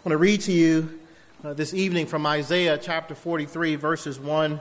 I 0.00 0.08
want 0.08 0.12
to 0.14 0.16
read 0.16 0.40
to 0.42 0.52
you 0.52 0.98
uh, 1.44 1.52
this 1.52 1.74
evening 1.74 2.06
from 2.06 2.24
Isaiah 2.24 2.78
chapter 2.78 3.14
43, 3.14 3.74
verses 3.74 4.18
1 4.18 4.58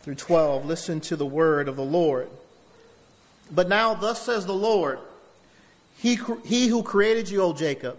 through 0.00 0.14
12. 0.14 0.64
Listen 0.64 1.02
to 1.02 1.16
the 1.16 1.26
word 1.26 1.68
of 1.68 1.76
the 1.76 1.84
Lord. 1.84 2.30
But 3.50 3.68
now, 3.68 3.92
thus 3.92 4.22
says 4.22 4.46
the 4.46 4.54
Lord 4.54 4.98
He, 5.98 6.18
he 6.46 6.68
who 6.68 6.82
created 6.82 7.28
you, 7.28 7.42
O 7.42 7.52
Jacob, 7.52 7.98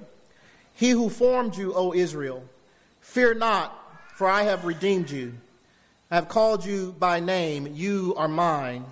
he 0.73 0.89
who 0.89 1.11
formed 1.11 1.55
you, 1.55 1.71
O 1.75 1.93
Israel, 1.93 2.43
fear 2.99 3.35
not, 3.35 3.77
for 4.15 4.27
I 4.27 4.41
have 4.41 4.65
redeemed 4.65 5.11
you. 5.11 5.35
I 6.09 6.15
have 6.15 6.29
called 6.29 6.65
you 6.65 6.95
by 6.97 7.19
name, 7.19 7.75
you 7.75 8.15
are 8.17 8.27
mine. 8.27 8.85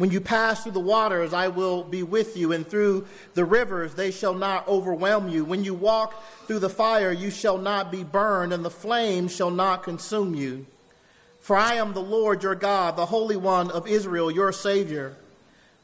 When 0.00 0.10
you 0.10 0.22
pass 0.22 0.62
through 0.62 0.72
the 0.72 0.80
waters, 0.80 1.34
I 1.34 1.48
will 1.48 1.84
be 1.84 2.02
with 2.02 2.34
you, 2.34 2.52
and 2.52 2.66
through 2.66 3.06
the 3.34 3.44
rivers, 3.44 3.92
they 3.92 4.10
shall 4.10 4.32
not 4.32 4.66
overwhelm 4.66 5.28
you. 5.28 5.44
When 5.44 5.62
you 5.62 5.74
walk 5.74 6.24
through 6.46 6.60
the 6.60 6.70
fire, 6.70 7.12
you 7.12 7.30
shall 7.30 7.58
not 7.58 7.92
be 7.92 8.02
burned, 8.02 8.54
and 8.54 8.64
the 8.64 8.70
flames 8.70 9.36
shall 9.36 9.50
not 9.50 9.82
consume 9.82 10.34
you. 10.34 10.64
For 11.40 11.54
I 11.54 11.74
am 11.74 11.92
the 11.92 12.00
Lord 12.00 12.42
your 12.42 12.54
God, 12.54 12.96
the 12.96 13.04
Holy 13.04 13.36
One 13.36 13.70
of 13.70 13.86
Israel, 13.86 14.30
your 14.30 14.52
Savior. 14.52 15.16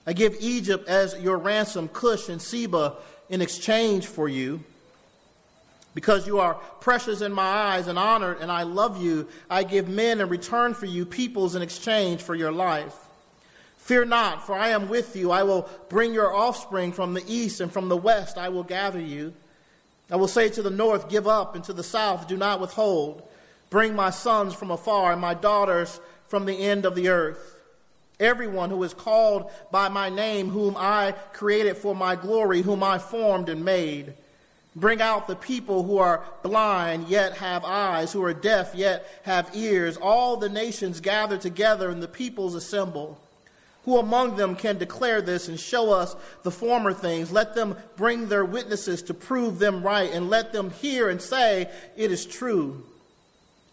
I 0.07 0.15
give 0.15 0.35
Egypt 0.41 0.89
as 0.89 1.15
your 1.21 1.37
ransom, 1.37 1.87
Cush 1.87 2.31
and 2.31 2.41
Seba 2.41 2.95
in 3.29 3.43
exchange 3.43 4.07
for 4.07 4.31
you. 4.31 4.65
Because 5.95 6.27
you 6.27 6.41
are 6.41 6.55
precious 6.81 7.21
in 7.21 7.35
my 7.35 7.43
eyes 7.43 7.87
and 7.87 7.99
honored, 7.99 8.39
and 8.41 8.51
I 8.51 8.63
love 8.63 8.99
you, 8.99 9.29
I 9.51 9.63
give 9.63 9.91
men 9.91 10.23
in 10.23 10.31
return 10.31 10.73
for 10.73 10.87
you, 10.87 11.05
peoples 11.05 11.55
in 11.55 11.61
exchange 11.61 12.23
for 12.23 12.35
your 12.35 12.51
life. 12.51 12.97
Fear 13.87 14.07
not, 14.07 14.45
for 14.45 14.57
I 14.57 14.71
am 14.71 14.89
with 14.89 15.15
you. 15.15 15.31
I 15.31 15.45
will 15.45 15.71
bring 15.89 16.13
your 16.13 16.35
offspring 16.35 16.91
from 16.91 17.15
the 17.15 17.23
east, 17.29 17.61
and 17.61 17.71
from 17.71 17.89
the 17.89 17.97
west 17.97 18.37
I 18.37 18.49
will 18.49 18.65
gather 18.65 19.01
you. 19.01 19.33
I 20.11 20.17
will 20.17 20.27
say 20.27 20.49
to 20.49 20.61
the 20.61 20.71
north, 20.71 21.09
Give 21.09 21.29
up, 21.29 21.55
and 21.55 21.63
to 21.63 21.73
the 21.73 21.85
south, 21.85 22.27
Do 22.27 22.37
not 22.37 22.61
withhold. 22.61 23.23
Bring 23.71 23.95
my 23.95 24.11
sons 24.11 24.55
from 24.55 24.73
afar, 24.73 25.13
and 25.13 25.21
my 25.21 25.35
daughters 25.35 26.01
from 26.27 26.47
the 26.47 26.65
end 26.65 26.85
of 26.85 26.97
the 26.97 27.11
earth. 27.11 27.61
Everyone 28.19 28.71
who 28.71 28.83
is 28.83 28.93
called 28.93 29.53
by 29.71 29.89
my 29.89 30.09
name, 30.09 30.51
whom 30.51 30.75
I 30.77 31.15
created 31.33 31.77
for 31.77 31.95
my 31.95 32.17
glory, 32.17 32.63
whom 32.63 32.83
I 32.83 32.99
formed 32.99 33.49
and 33.49 33.65
made. 33.65 34.15
Bring 34.75 35.01
out 35.01 35.29
the 35.29 35.37
people 35.37 35.85
who 35.85 35.99
are 35.99 36.25
blind, 36.43 37.07
yet 37.07 37.37
have 37.37 37.65
eyes, 37.65 38.13
who 38.13 38.25
are 38.25 38.35
deaf, 38.35 38.75
yet 38.75 39.07
have 39.23 39.55
ears. 39.55 39.97
All 39.97 40.39
the 40.39 40.49
nations 40.49 41.01
gather 41.01 41.39
together, 41.39 41.89
and 41.89 42.03
the 42.03 42.09
peoples 42.09 42.57
assemble. 42.57 43.21
Who 43.87 43.99
among 43.99 44.37
them 44.37 44.57
can 44.57 44.79
declare 44.79 45.23
this 45.23 45.47
and 45.47 45.59
show 45.59 45.93
us 45.93 46.17
the 46.43 46.51
former 46.51 46.93
things? 46.93 47.31
Let 47.31 47.55
them 47.55 47.77
bring 47.97 48.29
their 48.29 48.45
witnesses 48.45 49.01
to 49.03 49.15
prove 49.15 49.61
them 49.61 49.85
right, 49.85 50.13
and 50.13 50.29
let 50.29 50.53
them 50.53 50.71
hear 50.71 51.09
and 51.09 51.23
say, 51.23 51.71
It 51.97 52.11
is 52.11 52.27
true. 52.27 52.85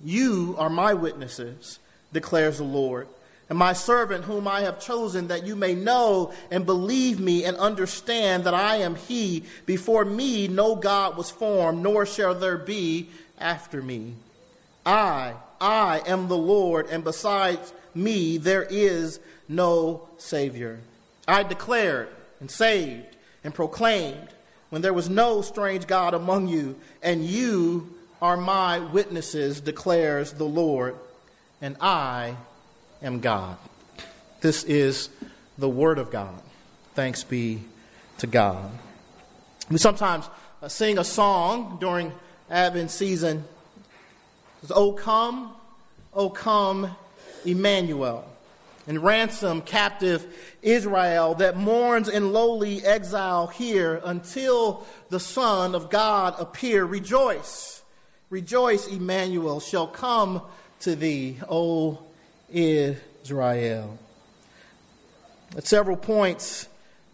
You 0.03 0.55
are 0.59 0.70
my 0.70 0.94
witnesses, 0.94 1.80
declares 2.14 2.59
the 2.59 2.64
Lord, 2.64 3.08
and 3.50 3.58
my 3.58 3.73
servant 3.73 4.25
whom 4.25 4.47
I 4.47 4.61
have 4.61 4.80
chosen, 4.80 5.30
that 5.30 5.47
you 5.47 5.55
may 5.55 5.73
know 5.73 6.31
and 6.52 6.64
believe 6.64 7.20
me 7.20 7.44
and 7.44 7.58
understand 7.58 8.44
that 8.44 8.53
I 8.53 8.77
am 8.77 8.94
He. 8.94 9.44
Before 9.66 10.05
me 10.05 10.48
no 10.48 10.75
God 10.75 11.17
was 11.17 11.31
formed, 11.31 11.81
nor 11.81 12.05
shall 12.05 12.36
there 12.36 12.59
be 12.59 13.09
after 13.39 13.81
me. 13.81 14.14
I, 14.86 15.33
I 15.59 16.03
am 16.05 16.27
the 16.27 16.38
Lord, 16.38 16.88
and 16.92 17.03
besides 17.03 17.73
me 17.95 18.38
there 18.38 18.67
is 18.70 19.20
no 19.47 20.08
Savior. 20.17 20.80
I 21.27 21.44
declared 21.44 22.09
and 22.39 22.49
saved 22.49 23.16
and 23.44 23.53
proclaimed 23.53 24.30
when 24.69 24.81
there 24.81 24.94
was 24.94 25.09
no 25.09 25.41
strange 25.41 25.86
God 25.88 26.13
among 26.13 26.47
you, 26.47 26.75
and 27.02 27.23
you 27.23 27.94
are 28.21 28.36
my 28.36 28.80
witnesses, 28.80 29.61
declares 29.61 30.33
the 30.33 30.45
Lord, 30.45 30.95
and 31.61 31.77
I 31.80 32.36
am 33.02 33.19
God. 33.19 33.58
This 34.41 34.64
is 34.64 35.09
the 35.58 35.70
Word 35.70 35.99
of 35.99 36.10
God. 36.10 36.42
Thanks 36.95 37.23
be 37.23 37.61
to 38.17 38.27
God. 38.27 38.71
We 39.70 39.77
sometimes 39.77 40.30
uh, 40.61 40.67
sing 40.67 40.98
a 40.98 41.04
song 41.04 41.77
during 41.80 42.11
Advent 42.49 42.92
season. 42.92 43.37
It 43.37 44.67
says, 44.67 44.71
O 44.75 44.93
come, 44.93 45.54
O 46.14 46.30
come, 46.30 46.95
Emmanuel 47.45 48.33
and 48.88 49.04
ransom 49.04 49.61
captive 49.61 50.26
Israel 50.61 51.36
that 51.36 51.58
mourns 51.58 52.10
in 52.10 52.33
lowly 52.33 52.83
exile 52.83 53.48
here 53.48 54.02
until 54.04 54.86
the 55.10 55.20
Son 55.20 55.76
of 55.76 55.89
God 55.89 56.36
appear. 56.39 56.86
Rejoice, 56.86 57.82
rejoice, 58.30 58.88
Emmanuel 58.88 59.60
shall 59.60 59.88
come 59.88 60.42
to 60.82 60.95
thee, 60.95 61.38
O 61.49 61.99
Israel. 62.52 63.98
At 65.55 65.66
several 65.67 65.98
points, 65.98 66.67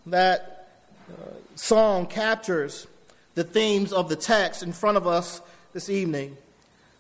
that 0.08 0.70
uh, 1.10 1.34
song 1.56 2.08
captures 2.08 2.88
the 3.36 3.44
themes 3.44 3.94
of 3.94 4.10
the 4.10 4.16
text 4.16 4.64
in 4.64 4.74
front 4.74 4.98
of 4.98 5.06
us 5.06 5.42
this 5.74 5.90
evening 5.90 6.36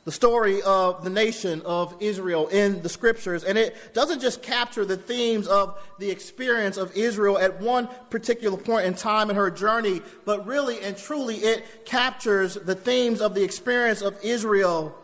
the 0.10 0.14
story 0.14 0.60
of 0.64 1.04
the 1.04 1.10
nation 1.12 1.62
of 1.66 1.96
Israel 2.00 2.48
in 2.48 2.82
the 2.82 2.90
scriptures. 2.90 3.44
And 3.44 3.60
it 3.60 3.94
doesn't 3.94 4.22
just 4.22 4.42
capture 4.42 4.84
the 4.84 4.98
themes 4.98 5.46
of 5.46 5.80
the 6.00 6.10
experience 6.10 6.78
of 6.78 6.98
Israel 6.98 7.38
at 7.38 7.62
one 7.62 7.88
particular 8.10 8.58
point 8.58 8.88
in 8.88 8.96
time 8.96 9.30
in 9.30 9.36
her 9.36 9.52
journey, 9.52 10.02
but 10.26 10.48
really 10.48 10.82
and 10.82 10.98
truly 10.98 11.36
it 11.36 11.86
captures 11.86 12.56
the 12.56 12.74
themes 12.74 13.22
of 13.22 13.36
the 13.36 13.44
experience 13.44 14.02
of 14.02 14.18
Israel 14.24 14.98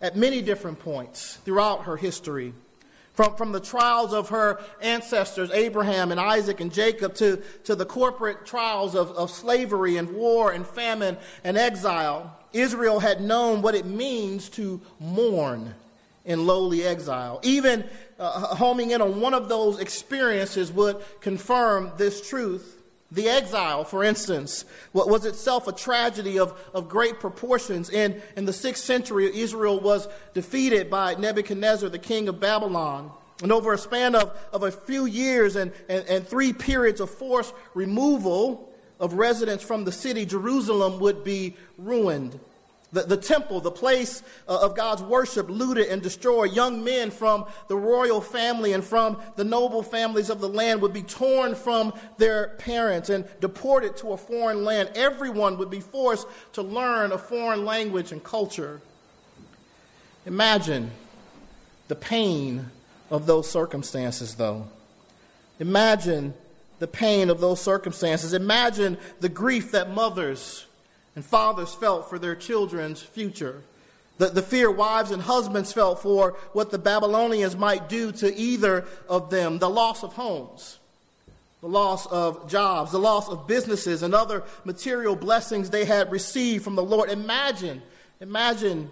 at 0.00 0.16
many 0.16 0.40
different 0.40 0.78
points 0.78 1.34
throughout 1.44 1.82
her 1.82 1.98
history. 1.98 2.54
From, 3.18 3.34
from 3.34 3.50
the 3.50 3.58
trials 3.58 4.12
of 4.12 4.28
her 4.28 4.60
ancestors, 4.80 5.50
Abraham 5.50 6.12
and 6.12 6.20
Isaac 6.20 6.60
and 6.60 6.72
Jacob, 6.72 7.16
to, 7.16 7.42
to 7.64 7.74
the 7.74 7.84
corporate 7.84 8.46
trials 8.46 8.94
of, 8.94 9.10
of 9.10 9.32
slavery 9.32 9.96
and 9.96 10.12
war 10.12 10.52
and 10.52 10.64
famine 10.64 11.16
and 11.42 11.58
exile. 11.58 12.38
Israel 12.52 13.00
had 13.00 13.20
known 13.20 13.60
what 13.60 13.74
it 13.74 13.86
means 13.86 14.48
to 14.50 14.80
mourn 15.00 15.74
in 16.24 16.46
lowly 16.46 16.84
exile. 16.84 17.40
Even 17.42 17.82
uh, 18.20 18.54
homing 18.54 18.92
in 18.92 19.02
on 19.02 19.20
one 19.20 19.34
of 19.34 19.48
those 19.48 19.80
experiences 19.80 20.70
would 20.70 21.02
confirm 21.20 21.90
this 21.96 22.28
truth. 22.28 22.77
The 23.10 23.28
exile, 23.28 23.84
for 23.84 24.04
instance, 24.04 24.66
was 24.92 25.24
itself 25.24 25.66
a 25.66 25.72
tragedy 25.72 26.38
of, 26.38 26.58
of 26.74 26.90
great 26.90 27.20
proportions. 27.20 27.88
In, 27.88 28.20
in 28.36 28.44
the 28.44 28.52
sixth 28.52 28.84
century, 28.84 29.34
Israel 29.40 29.80
was 29.80 30.08
defeated 30.34 30.90
by 30.90 31.14
Nebuchadnezzar, 31.14 31.88
the 31.88 31.98
king 31.98 32.28
of 32.28 32.38
Babylon. 32.38 33.10
And 33.42 33.50
over 33.50 33.72
a 33.72 33.78
span 33.78 34.14
of, 34.14 34.36
of 34.52 34.62
a 34.62 34.70
few 34.70 35.06
years 35.06 35.56
and, 35.56 35.72
and, 35.88 36.04
and 36.06 36.26
three 36.26 36.52
periods 36.52 37.00
of 37.00 37.08
forced 37.08 37.54
removal, 37.72 38.68
of 39.00 39.14
residents 39.14 39.64
from 39.64 39.84
the 39.84 39.92
city, 39.92 40.26
Jerusalem 40.26 40.98
would 41.00 41.24
be 41.24 41.56
ruined. 41.76 42.38
The, 42.90 43.02
the 43.02 43.18
temple, 43.18 43.60
the 43.60 43.70
place 43.70 44.22
uh, 44.48 44.60
of 44.60 44.74
God's 44.74 45.02
worship, 45.02 45.50
looted 45.50 45.88
and 45.88 46.00
destroyed. 46.00 46.52
Young 46.52 46.82
men 46.82 47.10
from 47.10 47.44
the 47.68 47.76
royal 47.76 48.22
family 48.22 48.72
and 48.72 48.82
from 48.82 49.20
the 49.36 49.44
noble 49.44 49.82
families 49.82 50.30
of 50.30 50.40
the 50.40 50.48
land 50.48 50.80
would 50.80 50.94
be 50.94 51.02
torn 51.02 51.54
from 51.54 51.92
their 52.16 52.54
parents 52.58 53.10
and 53.10 53.26
deported 53.40 53.96
to 53.98 54.12
a 54.12 54.16
foreign 54.16 54.64
land. 54.64 54.90
Everyone 54.94 55.58
would 55.58 55.68
be 55.70 55.80
forced 55.80 56.26
to 56.54 56.62
learn 56.62 57.12
a 57.12 57.18
foreign 57.18 57.66
language 57.66 58.10
and 58.10 58.24
culture. 58.24 58.80
Imagine 60.24 60.90
the 61.88 61.96
pain 61.96 62.70
of 63.10 63.26
those 63.26 63.50
circumstances, 63.50 64.36
though. 64.36 64.66
Imagine 65.60 66.32
the 66.78 66.86
pain 66.86 67.28
of 67.28 67.40
those 67.40 67.60
circumstances. 67.60 68.32
Imagine 68.32 68.96
the 69.20 69.28
grief 69.28 69.72
that 69.72 69.90
mothers 69.90 70.64
and 71.18 71.24
fathers 71.24 71.74
felt 71.74 72.08
for 72.08 72.16
their 72.16 72.36
children's 72.36 73.02
future. 73.02 73.64
The, 74.18 74.28
the 74.28 74.40
fear 74.40 74.70
wives 74.70 75.10
and 75.10 75.20
husbands 75.20 75.72
felt 75.72 76.00
for 76.00 76.36
what 76.52 76.70
the 76.70 76.78
Babylonians 76.78 77.56
might 77.56 77.88
do 77.88 78.12
to 78.12 78.32
either 78.32 78.86
of 79.08 79.28
them. 79.28 79.58
The 79.58 79.68
loss 79.68 80.04
of 80.04 80.12
homes, 80.12 80.78
the 81.60 81.66
loss 81.66 82.06
of 82.06 82.48
jobs, 82.48 82.92
the 82.92 83.00
loss 83.00 83.28
of 83.28 83.48
businesses, 83.48 84.04
and 84.04 84.14
other 84.14 84.44
material 84.64 85.16
blessings 85.16 85.70
they 85.70 85.84
had 85.84 86.12
received 86.12 86.62
from 86.62 86.76
the 86.76 86.84
Lord. 86.84 87.10
Imagine, 87.10 87.82
imagine 88.20 88.88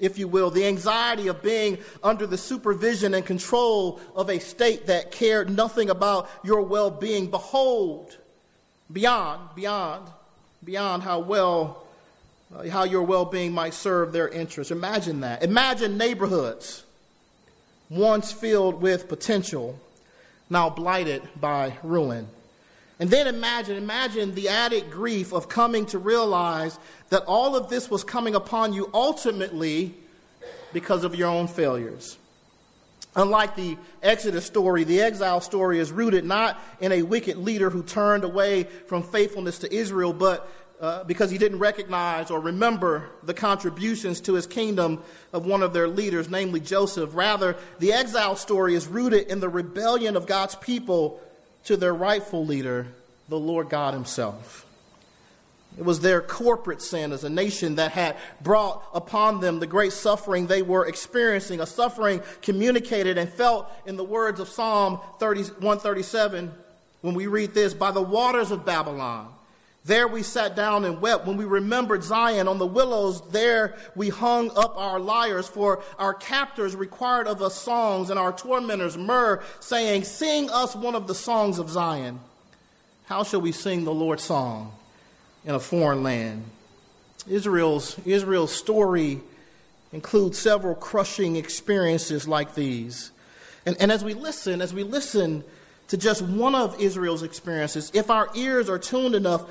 if 0.00 0.18
you 0.18 0.28
will, 0.28 0.50
the 0.50 0.66
anxiety 0.66 1.28
of 1.28 1.42
being 1.42 1.78
under 2.02 2.26
the 2.26 2.36
supervision 2.36 3.14
and 3.14 3.24
control 3.24 3.98
of 4.14 4.28
a 4.28 4.38
state 4.38 4.88
that 4.88 5.12
cared 5.12 5.48
nothing 5.48 5.88
about 5.88 6.28
your 6.44 6.60
well 6.60 6.90
being. 6.90 7.30
Behold, 7.30 8.18
beyond, 8.92 9.40
beyond, 9.54 10.10
beyond 10.64 11.02
how 11.02 11.20
well, 11.20 11.84
uh, 12.54 12.68
how 12.68 12.84
your 12.84 13.02
well 13.02 13.24
being 13.24 13.52
might 13.52 13.74
serve 13.74 14.12
their 14.12 14.28
interests. 14.28 14.70
Imagine 14.70 15.20
that. 15.20 15.42
Imagine 15.42 15.96
neighborhoods 15.96 16.84
once 17.88 18.30
filled 18.32 18.80
with 18.80 19.08
potential, 19.08 19.78
now 20.48 20.70
blighted 20.70 21.22
by 21.40 21.76
ruin. 21.82 22.28
And 23.00 23.10
then 23.10 23.26
imagine, 23.26 23.76
imagine 23.76 24.34
the 24.34 24.48
added 24.48 24.90
grief 24.90 25.32
of 25.32 25.48
coming 25.48 25.86
to 25.86 25.98
realize 25.98 26.78
that 27.08 27.24
all 27.26 27.56
of 27.56 27.70
this 27.70 27.90
was 27.90 28.04
coming 28.04 28.34
upon 28.34 28.74
you 28.74 28.90
ultimately 28.92 29.94
because 30.72 31.02
of 31.02 31.14
your 31.14 31.28
own 31.28 31.48
failures. 31.48 32.18
Unlike 33.16 33.56
the 33.56 33.76
Exodus 34.02 34.46
story, 34.46 34.84
the 34.84 35.00
exile 35.00 35.40
story 35.40 35.78
is 35.78 35.90
rooted 35.90 36.24
not 36.24 36.60
in 36.80 36.92
a 36.92 37.02
wicked 37.02 37.36
leader 37.36 37.68
who 37.68 37.82
turned 37.82 38.22
away 38.22 38.64
from 38.86 39.02
faithfulness 39.02 39.58
to 39.60 39.74
Israel, 39.74 40.12
but 40.12 40.48
uh, 40.80 41.04
because 41.04 41.30
he 41.30 41.36
didn't 41.36 41.58
recognize 41.58 42.30
or 42.30 42.40
remember 42.40 43.10
the 43.22 43.34
contributions 43.34 44.20
to 44.22 44.34
his 44.34 44.46
kingdom 44.46 45.02
of 45.32 45.44
one 45.44 45.62
of 45.62 45.72
their 45.72 45.88
leaders, 45.88 46.30
namely 46.30 46.60
Joseph. 46.60 47.10
Rather, 47.12 47.56
the 47.80 47.92
exile 47.92 48.36
story 48.36 48.74
is 48.74 48.86
rooted 48.86 49.26
in 49.26 49.40
the 49.40 49.48
rebellion 49.48 50.16
of 50.16 50.26
God's 50.26 50.54
people 50.54 51.20
to 51.64 51.76
their 51.76 51.92
rightful 51.92 52.46
leader, 52.46 52.86
the 53.28 53.38
Lord 53.38 53.68
God 53.68 53.92
Himself. 53.92 54.64
It 55.78 55.84
was 55.84 56.00
their 56.00 56.20
corporate 56.20 56.82
sin 56.82 57.12
as 57.12 57.24
a 57.24 57.30
nation 57.30 57.76
that 57.76 57.92
had 57.92 58.16
brought 58.42 58.82
upon 58.92 59.40
them 59.40 59.60
the 59.60 59.66
great 59.66 59.92
suffering 59.92 60.46
they 60.46 60.62
were 60.62 60.86
experiencing, 60.86 61.60
a 61.60 61.66
suffering 61.66 62.20
communicated 62.42 63.16
and 63.18 63.28
felt 63.28 63.70
in 63.86 63.96
the 63.96 64.04
words 64.04 64.40
of 64.40 64.48
Psalm 64.48 65.00
30, 65.20 65.42
137 65.42 66.52
when 67.02 67.14
we 67.14 67.26
read 67.26 67.54
this 67.54 67.72
by 67.72 67.92
the 67.92 68.02
waters 68.02 68.50
of 68.50 68.66
Babylon. 68.66 69.32
There 69.84 70.06
we 70.06 70.22
sat 70.22 70.54
down 70.54 70.84
and 70.84 71.00
wept. 71.00 71.26
When 71.26 71.38
we 71.38 71.46
remembered 71.46 72.04
Zion 72.04 72.48
on 72.48 72.58
the 72.58 72.66
willows, 72.66 73.22
there 73.30 73.76
we 73.96 74.10
hung 74.10 74.50
up 74.54 74.76
our 74.76 75.00
lyres, 75.00 75.48
for 75.48 75.82
our 75.98 76.12
captors 76.12 76.76
required 76.76 77.26
of 77.26 77.40
us 77.40 77.54
songs, 77.54 78.10
and 78.10 78.18
our 78.18 78.32
tormentors 78.32 78.98
myrrh, 78.98 79.42
saying, 79.60 80.04
Sing 80.04 80.50
us 80.50 80.76
one 80.76 80.94
of 80.94 81.06
the 81.06 81.14
songs 81.14 81.58
of 81.58 81.70
Zion. 81.70 82.20
How 83.06 83.24
shall 83.24 83.40
we 83.40 83.52
sing 83.52 83.84
the 83.84 83.94
Lord's 83.94 84.22
song 84.22 84.72
in 85.44 85.54
a 85.54 85.60
foreign 85.60 86.02
land? 86.02 86.44
Israel's, 87.28 87.98
Israel's 88.06 88.52
story 88.52 89.20
includes 89.92 90.38
several 90.38 90.74
crushing 90.74 91.36
experiences 91.36 92.26
like 92.26 92.54
these. 92.54 93.10
And, 93.66 93.76
and 93.80 93.92
as 93.92 94.04
we 94.04 94.14
listen, 94.14 94.62
as 94.62 94.72
we 94.72 94.82
listen 94.82 95.44
to 95.88 95.96
just 95.96 96.22
one 96.22 96.54
of 96.54 96.80
Israel's 96.80 97.22
experiences, 97.22 97.90
if 97.94 98.10
our 98.10 98.28
ears 98.34 98.68
are 98.68 98.78
tuned 98.78 99.14
enough, 99.14 99.44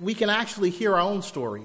we 0.00 0.14
can 0.14 0.30
actually 0.30 0.70
hear 0.70 0.94
our 0.94 1.00
own 1.00 1.22
story. 1.22 1.62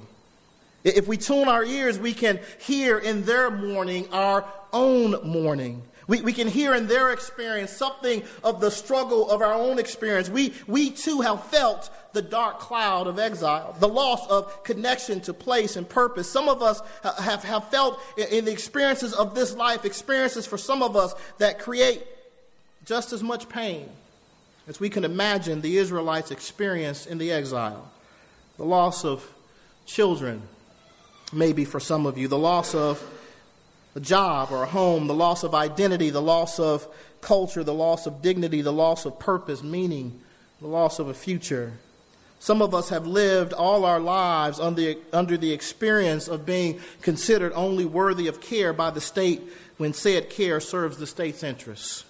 If 0.83 1.07
we 1.07 1.18
tune 1.18 1.48
our 1.48 1.63
ears, 1.63 1.98
we 1.98 2.13
can 2.13 2.39
hear 2.60 3.00
in 3.00 3.24
their 3.24 3.50
mourning 3.50 4.07
our 4.12 4.45
own 4.72 5.16
mourning. 5.24 5.81
We, 6.07 6.21
we 6.21 6.33
can 6.33 6.47
hear 6.47 6.75
in 6.75 6.87
their 6.87 7.11
experience 7.11 7.71
something 7.71 8.23
of 8.43 8.61
the 8.61 8.69
struggle 8.69 9.29
of 9.29 9.41
our 9.41 9.53
own 9.53 9.79
experience. 9.79 10.29
We, 10.29 10.53
we 10.67 10.91
too 10.91 11.21
have 11.21 11.43
felt 11.45 11.89
the 12.13 12.21
dark 12.21 12.59
cloud 12.59 13.07
of 13.07 13.17
exile, 13.17 13.75
the 13.79 13.87
loss 13.87 14.27
of 14.27 14.63
connection 14.63 15.19
to 15.21 15.33
place 15.33 15.75
and 15.75 15.87
purpose. 15.87 16.31
Some 16.31 16.47
of 16.47 16.61
us 16.61 16.79
have, 17.03 17.43
have 17.43 17.69
felt 17.69 17.99
in 18.17 18.45
the 18.45 18.51
experiences 18.51 19.13
of 19.13 19.33
this 19.33 19.55
life, 19.55 19.83
experiences 19.83 20.45
for 20.45 20.57
some 20.57 20.83
of 20.83 20.95
us 20.95 21.15
that 21.39 21.59
create 21.59 22.03
just 22.85 23.11
as 23.11 23.23
much 23.23 23.49
pain 23.49 23.89
as 24.67 24.79
we 24.79 24.89
can 24.89 25.03
imagine 25.03 25.61
the 25.61 25.77
Israelites 25.77 26.31
experienced 26.31 27.07
in 27.07 27.17
the 27.17 27.31
exile 27.31 27.91
the 28.57 28.63
loss 28.63 29.03
of 29.03 29.33
children, 29.85 30.41
maybe 31.33 31.65
for 31.65 31.79
some 31.79 32.05
of 32.05 32.17
you, 32.17 32.29
the 32.29 32.37
loss 32.37 32.73
of 32.73 33.03
a 33.95 34.00
job 34.00 34.51
or 34.51 34.63
a 34.63 34.68
home, 34.68 35.07
the 35.07 35.13
loss 35.13 35.44
of 35.44 35.56
identity, 35.56 36.09
the 36.09 36.21
loss 36.21 36.59
of 36.59 36.88
culture, 37.21 37.63
the 37.63 37.74
loss 37.74 38.06
of 38.06 38.21
dignity, 38.21 38.62
the 38.62 38.74
loss 38.74 39.06
of 39.06 39.18
purpose, 39.18 39.63
meaning, 39.63 40.21
the 40.62 40.68
loss 40.68 41.00
of 41.00 41.07
a 41.07 41.13
future. 41.13 41.71
Some 42.39 42.62
of 42.62 42.75
us 42.75 42.89
have 42.89 43.07
lived 43.07 43.53
all 43.53 43.86
our 43.86 44.00
lives 44.00 44.59
under, 44.59 44.95
under 45.12 45.38
the 45.38 45.51
experience 45.51 46.27
of 46.27 46.45
being 46.45 46.80
considered 47.01 47.53
only 47.56 47.86
worthy 47.86 48.27
of 48.27 48.42
care 48.42 48.74
by 48.74 48.92
the 48.92 49.01
state 49.01 49.42
when 49.77 49.94
said 49.94 50.30
care 50.30 50.59
serves 50.59 50.98
the 50.98 51.07
state's 51.07 51.41
interests. 51.41 52.03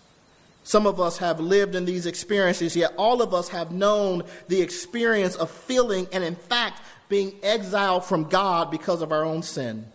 Some 0.63 0.87
of 0.87 0.99
us 0.99 1.19
have 1.19 1.39
lived 1.39 1.75
in 1.75 1.85
these 1.85 2.07
experiences, 2.07 2.75
yet 2.75 2.93
all 2.97 3.21
of 3.21 3.33
us 3.33 3.49
have 3.49 3.71
known 3.71 4.23
the 4.47 4.61
experience 4.61 5.35
of 5.35 5.51
feeling 5.51 6.07
and, 6.11 6.23
in 6.23 6.35
fact, 6.35 6.81
being 7.07 7.35
exiled 7.43 8.03
from 8.03 8.23
God 8.23 8.71
because 8.71 9.03
of 9.03 9.11
our 9.11 9.23
own 9.23 9.43
sin. 9.43 9.85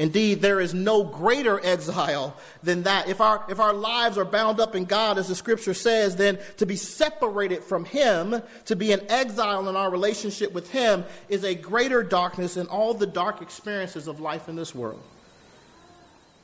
Indeed, 0.00 0.40
there 0.40 0.62
is 0.62 0.72
no 0.72 1.04
greater 1.04 1.62
exile 1.62 2.34
than 2.62 2.84
that. 2.84 3.10
If 3.10 3.20
our, 3.20 3.44
if 3.50 3.60
our 3.60 3.74
lives 3.74 4.16
are 4.16 4.24
bound 4.24 4.58
up 4.58 4.74
in 4.74 4.86
God, 4.86 5.18
as 5.18 5.28
the 5.28 5.34
scripture 5.34 5.74
says, 5.74 6.16
then 6.16 6.38
to 6.56 6.64
be 6.64 6.76
separated 6.76 7.62
from 7.62 7.84
Him, 7.84 8.40
to 8.64 8.76
be 8.76 8.92
an 8.92 9.02
exile 9.10 9.68
in 9.68 9.76
our 9.76 9.90
relationship 9.90 10.54
with 10.54 10.70
Him, 10.70 11.04
is 11.28 11.44
a 11.44 11.54
greater 11.54 12.02
darkness 12.02 12.54
than 12.54 12.66
all 12.68 12.94
the 12.94 13.06
dark 13.06 13.42
experiences 13.42 14.08
of 14.08 14.20
life 14.20 14.48
in 14.48 14.56
this 14.56 14.74
world. 14.74 15.02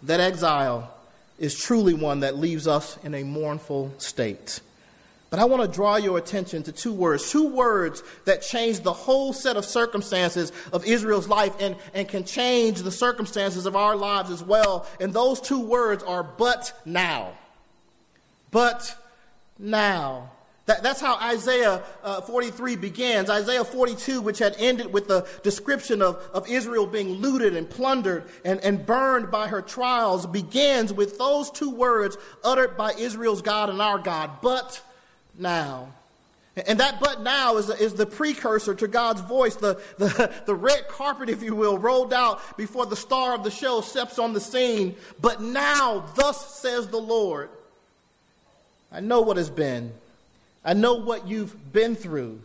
That 0.03 0.21
exile 0.21 0.95
is 1.39 1.59
truly 1.59 1.95
one 1.95 2.21
that 2.21 2.37
leaves 2.37 2.69
us 2.69 2.99
in 3.05 3.15
a 3.15 3.23
mournful 3.23 3.95
state. 3.97 4.61
But 5.29 5.41
I 5.41 5.45
want 5.45 5.63
to 5.63 5.69
draw 5.69 5.97
your 5.97 6.19
attention 6.19 6.63
to 6.65 6.73
two 6.73 6.93
words, 6.93 7.31
two 7.31 7.49
words 7.49 8.03
that 8.27 8.43
change 8.43 8.81
the 8.81 8.93
whole 8.93 9.33
set 9.33 9.57
of 9.57 9.65
circumstances 9.65 10.53
of 10.73 10.87
Israel's 10.87 11.29
life 11.29 11.55
and, 11.61 11.77
and 11.95 12.09
can 12.09 12.25
change 12.25 12.83
the 12.83 12.93
circumstances 12.93 13.67
of 13.67 13.75
our 13.75 13.97
lives 13.97 14.31
as 14.31 14.43
well. 14.43 14.87
And 15.01 15.13
those 15.13 15.41
two 15.41 15.61
words 15.61 16.05
are 16.05 16.23
but 16.23 16.73
now. 16.85 17.33
But 18.53 18.97
now. 19.59 20.31
That, 20.67 20.83
that's 20.83 21.01
how 21.01 21.17
Isaiah 21.21 21.83
uh, 22.03 22.21
43 22.21 22.77
begins. 22.77 23.31
Isaiah 23.31 23.65
42, 23.65 24.21
which 24.21 24.41
had 24.41 24.57
ended 24.59 24.93
with 24.93 25.07
the 25.07 25.27
description 25.43 26.03
of, 26.03 26.17
of 26.33 26.49
Israel 26.49 26.87
being 26.87 27.15
looted 27.15 27.57
and 27.57 27.71
plundered 27.71 28.25
and, 28.45 28.61
and 28.61 28.85
burned 28.85 29.31
by 29.31 29.47
her 29.47 29.63
trials, 29.63 30.27
begins 30.27 30.93
with 30.93 31.19
those 31.19 31.51
two 31.51 31.71
words 31.71 32.17
uttered 32.43 32.77
by 32.77 32.93
Israel's 32.95 33.43
God 33.43 33.71
and 33.71 33.81
our 33.81 33.99
God, 33.99 34.31
but 34.43 34.83
now. 35.39 35.89
And 36.67 36.81
that 36.81 37.01
but 37.01 37.21
now 37.21 37.59
is, 37.59 37.69
is 37.69 37.95
the 37.95 38.07
precursor 38.07 38.75
to 38.77 38.89
God's 38.89 39.21
voice, 39.21 39.57
the, 39.57 39.79
the, 39.99 40.33
the 40.47 40.55
red 40.55 40.89
carpet, 40.89 41.29
if 41.29 41.43
you 41.43 41.55
will, 41.55 41.77
rolled 41.77 42.15
out 42.15 42.57
before 42.57 42.87
the 42.87 42.97
star 42.97 43.35
of 43.35 43.45
the 43.45 43.51
show 43.51 43.83
steps 43.83 44.19
on 44.19 44.33
the 44.33 44.41
scene. 44.41 44.97
But 45.21 45.43
now, 45.43 46.07
thus 46.15 46.59
says 46.59 46.89
the 46.89 46.97
Lord. 46.97 47.51
I 48.91 49.01
know 49.01 49.21
what 49.21 49.37
has 49.37 49.51
been. 49.51 49.93
I 50.65 50.73
know 50.73 50.95
what 50.95 51.29
you've 51.29 51.73
been 51.73 51.95
through. 51.95 52.41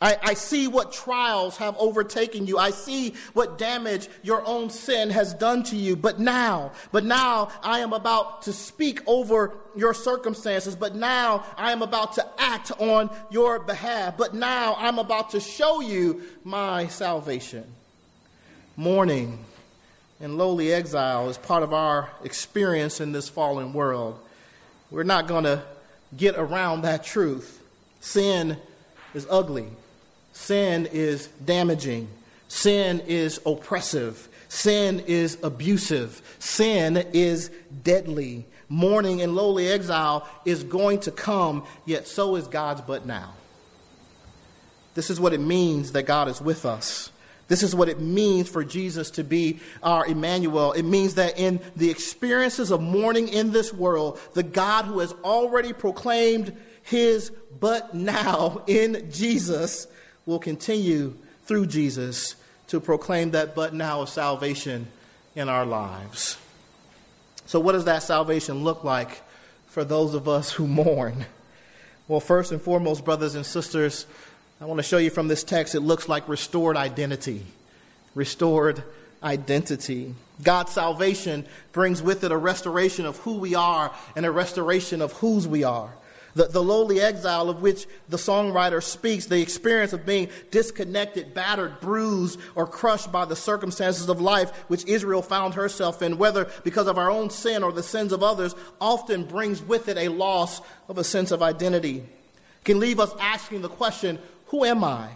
I, 0.00 0.18
I, 0.22 0.34
see 0.34 0.68
what 0.68 0.92
trials 0.92 1.56
have 1.58 1.76
overtaken 1.78 2.46
you. 2.46 2.58
I 2.58 2.70
see 2.70 3.14
what 3.32 3.58
damage 3.58 4.08
your 4.22 4.44
own 4.46 4.68
sin 4.68 5.08
has 5.10 5.32
done 5.34 5.62
to 5.64 5.76
you. 5.76 5.96
But 5.96 6.18
now, 6.18 6.72
but 6.92 7.04
now 7.04 7.50
I 7.62 7.78
am 7.78 7.92
about 7.92 8.42
to 8.42 8.52
speak 8.52 9.00
over 9.06 9.54
your 9.76 9.94
circumstances. 9.94 10.76
But 10.76 10.94
now 10.94 11.44
I 11.56 11.72
am 11.72 11.80
about 11.80 12.14
to 12.14 12.26
act 12.38 12.72
on 12.78 13.08
your 13.30 13.60
behalf. 13.60 14.16
But 14.18 14.34
now 14.34 14.74
I'm 14.78 14.98
about 14.98 15.30
to 15.30 15.40
show 15.40 15.80
you 15.80 16.22
my 16.42 16.88
salvation. 16.88 17.64
Mourning 18.76 19.38
and 20.20 20.36
lowly 20.36 20.72
exile 20.72 21.28
is 21.28 21.38
part 21.38 21.62
of 21.62 21.72
our 21.72 22.10
experience 22.24 23.00
in 23.00 23.12
this 23.12 23.28
fallen 23.28 23.72
world. 23.72 24.18
We're 24.90 25.04
not 25.04 25.28
going 25.28 25.44
to 25.44 25.62
get 26.16 26.36
around 26.36 26.82
that 26.82 27.04
truth. 27.04 27.62
Sin 28.00 28.56
is 29.14 29.26
ugly, 29.30 29.68
sin 30.34 30.86
is 30.92 31.28
damaging, 31.44 32.08
sin 32.48 33.00
is 33.06 33.40
oppressive, 33.46 34.28
sin 34.48 35.00
is 35.06 35.38
abusive, 35.42 36.20
sin 36.38 36.96
is 37.12 37.50
deadly. 37.82 38.44
Mourning 38.68 39.22
and 39.22 39.36
lowly 39.36 39.68
exile 39.68 40.28
is 40.44 40.64
going 40.64 41.00
to 41.00 41.10
come, 41.10 41.64
yet 41.86 42.08
so 42.08 42.34
is 42.36 42.48
God's 42.48 42.80
but 42.80 43.06
now. 43.06 43.34
This 44.94 45.08
is 45.08 45.20
what 45.20 45.32
it 45.32 45.40
means 45.40 45.92
that 45.92 46.02
God 46.02 46.28
is 46.28 46.40
with 46.40 46.66
us. 46.66 47.10
This 47.46 47.62
is 47.62 47.74
what 47.74 47.88
it 47.88 48.00
means 48.00 48.48
for 48.48 48.64
Jesus 48.64 49.10
to 49.12 49.24
be 49.24 49.60
our 49.82 50.04
Emmanuel. 50.06 50.72
It 50.72 50.84
means 50.84 51.14
that 51.14 51.38
in 51.38 51.60
the 51.76 51.90
experiences 51.90 52.70
of 52.70 52.80
mourning 52.80 53.28
in 53.28 53.52
this 53.52 53.72
world, 53.72 54.18
the 54.32 54.42
God 54.42 54.86
who 54.86 54.98
has 55.00 55.12
already 55.22 55.72
proclaimed 55.72 56.56
his 56.82 57.30
but 57.60 57.94
now 57.94 58.62
in 58.66 59.10
Jesus 59.12 59.86
will 60.26 60.38
continue 60.38 61.14
through 61.44 61.66
Jesus 61.66 62.36
to 62.68 62.80
proclaim 62.80 63.32
that 63.32 63.54
but 63.54 63.74
now 63.74 64.02
of 64.02 64.08
salvation 64.08 64.86
in 65.34 65.48
our 65.48 65.66
lives. 65.66 66.38
So, 67.46 67.60
what 67.60 67.72
does 67.72 67.84
that 67.84 68.02
salvation 68.02 68.64
look 68.64 68.84
like 68.84 69.22
for 69.66 69.84
those 69.84 70.14
of 70.14 70.28
us 70.28 70.52
who 70.52 70.66
mourn? 70.66 71.26
Well, 72.08 72.20
first 72.20 72.52
and 72.52 72.60
foremost, 72.60 73.04
brothers 73.04 73.34
and 73.34 73.44
sisters, 73.44 74.06
I 74.60 74.66
want 74.66 74.78
to 74.78 74.82
show 74.82 74.98
you 74.98 75.10
from 75.10 75.28
this 75.28 75.44
text, 75.44 75.74
it 75.74 75.80
looks 75.80 76.08
like 76.08 76.28
restored 76.28 76.76
identity. 76.76 77.44
Restored 78.14 78.82
identity. 79.22 80.14
God's 80.42 80.72
salvation 80.72 81.46
brings 81.72 82.02
with 82.02 82.24
it 82.24 82.32
a 82.32 82.36
restoration 82.36 83.06
of 83.06 83.16
who 83.18 83.34
we 83.34 83.54
are 83.54 83.92
and 84.14 84.26
a 84.26 84.30
restoration 84.30 85.00
of 85.00 85.12
whose 85.14 85.48
we 85.48 85.64
are. 85.64 85.90
The, 86.34 86.48
the 86.48 86.62
lowly 86.62 87.00
exile 87.00 87.48
of 87.48 87.62
which 87.62 87.86
the 88.08 88.16
songwriter 88.16 88.82
speaks, 88.82 89.26
the 89.26 89.40
experience 89.40 89.92
of 89.92 90.04
being 90.04 90.28
disconnected, 90.50 91.32
battered, 91.32 91.80
bruised, 91.80 92.40
or 92.56 92.66
crushed 92.66 93.12
by 93.12 93.24
the 93.24 93.36
circumstances 93.36 94.08
of 94.08 94.20
life 94.20 94.50
which 94.66 94.84
Israel 94.86 95.22
found 95.22 95.54
herself 95.54 96.02
in, 96.02 96.18
whether 96.18 96.50
because 96.64 96.88
of 96.88 96.98
our 96.98 97.10
own 97.10 97.30
sin 97.30 97.62
or 97.62 97.70
the 97.70 97.84
sins 97.84 98.12
of 98.12 98.24
others, 98.24 98.54
often 98.80 99.24
brings 99.24 99.62
with 99.62 99.88
it 99.88 99.96
a 99.96 100.08
loss 100.08 100.60
of 100.88 100.98
a 100.98 101.04
sense 101.04 101.30
of 101.30 101.40
identity. 101.40 102.04
Can 102.64 102.80
leave 102.80 102.98
us 102.98 103.14
asking 103.20 103.62
the 103.62 103.68
question, 103.68 104.18
Who 104.46 104.64
am 104.64 104.82
I? 104.82 105.10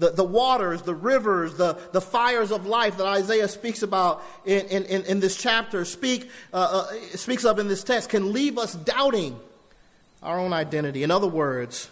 The, 0.00 0.10
the 0.10 0.24
waters, 0.24 0.82
the 0.82 0.94
rivers, 0.94 1.54
the, 1.54 1.78
the 1.92 2.00
fires 2.00 2.52
of 2.52 2.66
life 2.66 2.96
that 2.98 3.06
Isaiah 3.06 3.48
speaks 3.48 3.82
about 3.82 4.22
in, 4.44 4.66
in, 4.66 5.04
in 5.04 5.20
this 5.20 5.36
chapter, 5.36 5.84
speak, 5.84 6.30
uh, 6.52 6.86
uh, 6.90 7.16
speaks 7.16 7.44
of 7.44 7.58
in 7.58 7.68
this 7.68 7.84
text, 7.84 8.08
can 8.08 8.32
leave 8.32 8.58
us 8.58 8.74
doubting 8.74 9.38
our 10.22 10.38
own 10.38 10.52
identity. 10.52 11.02
In 11.02 11.10
other 11.10 11.26
words, 11.26 11.90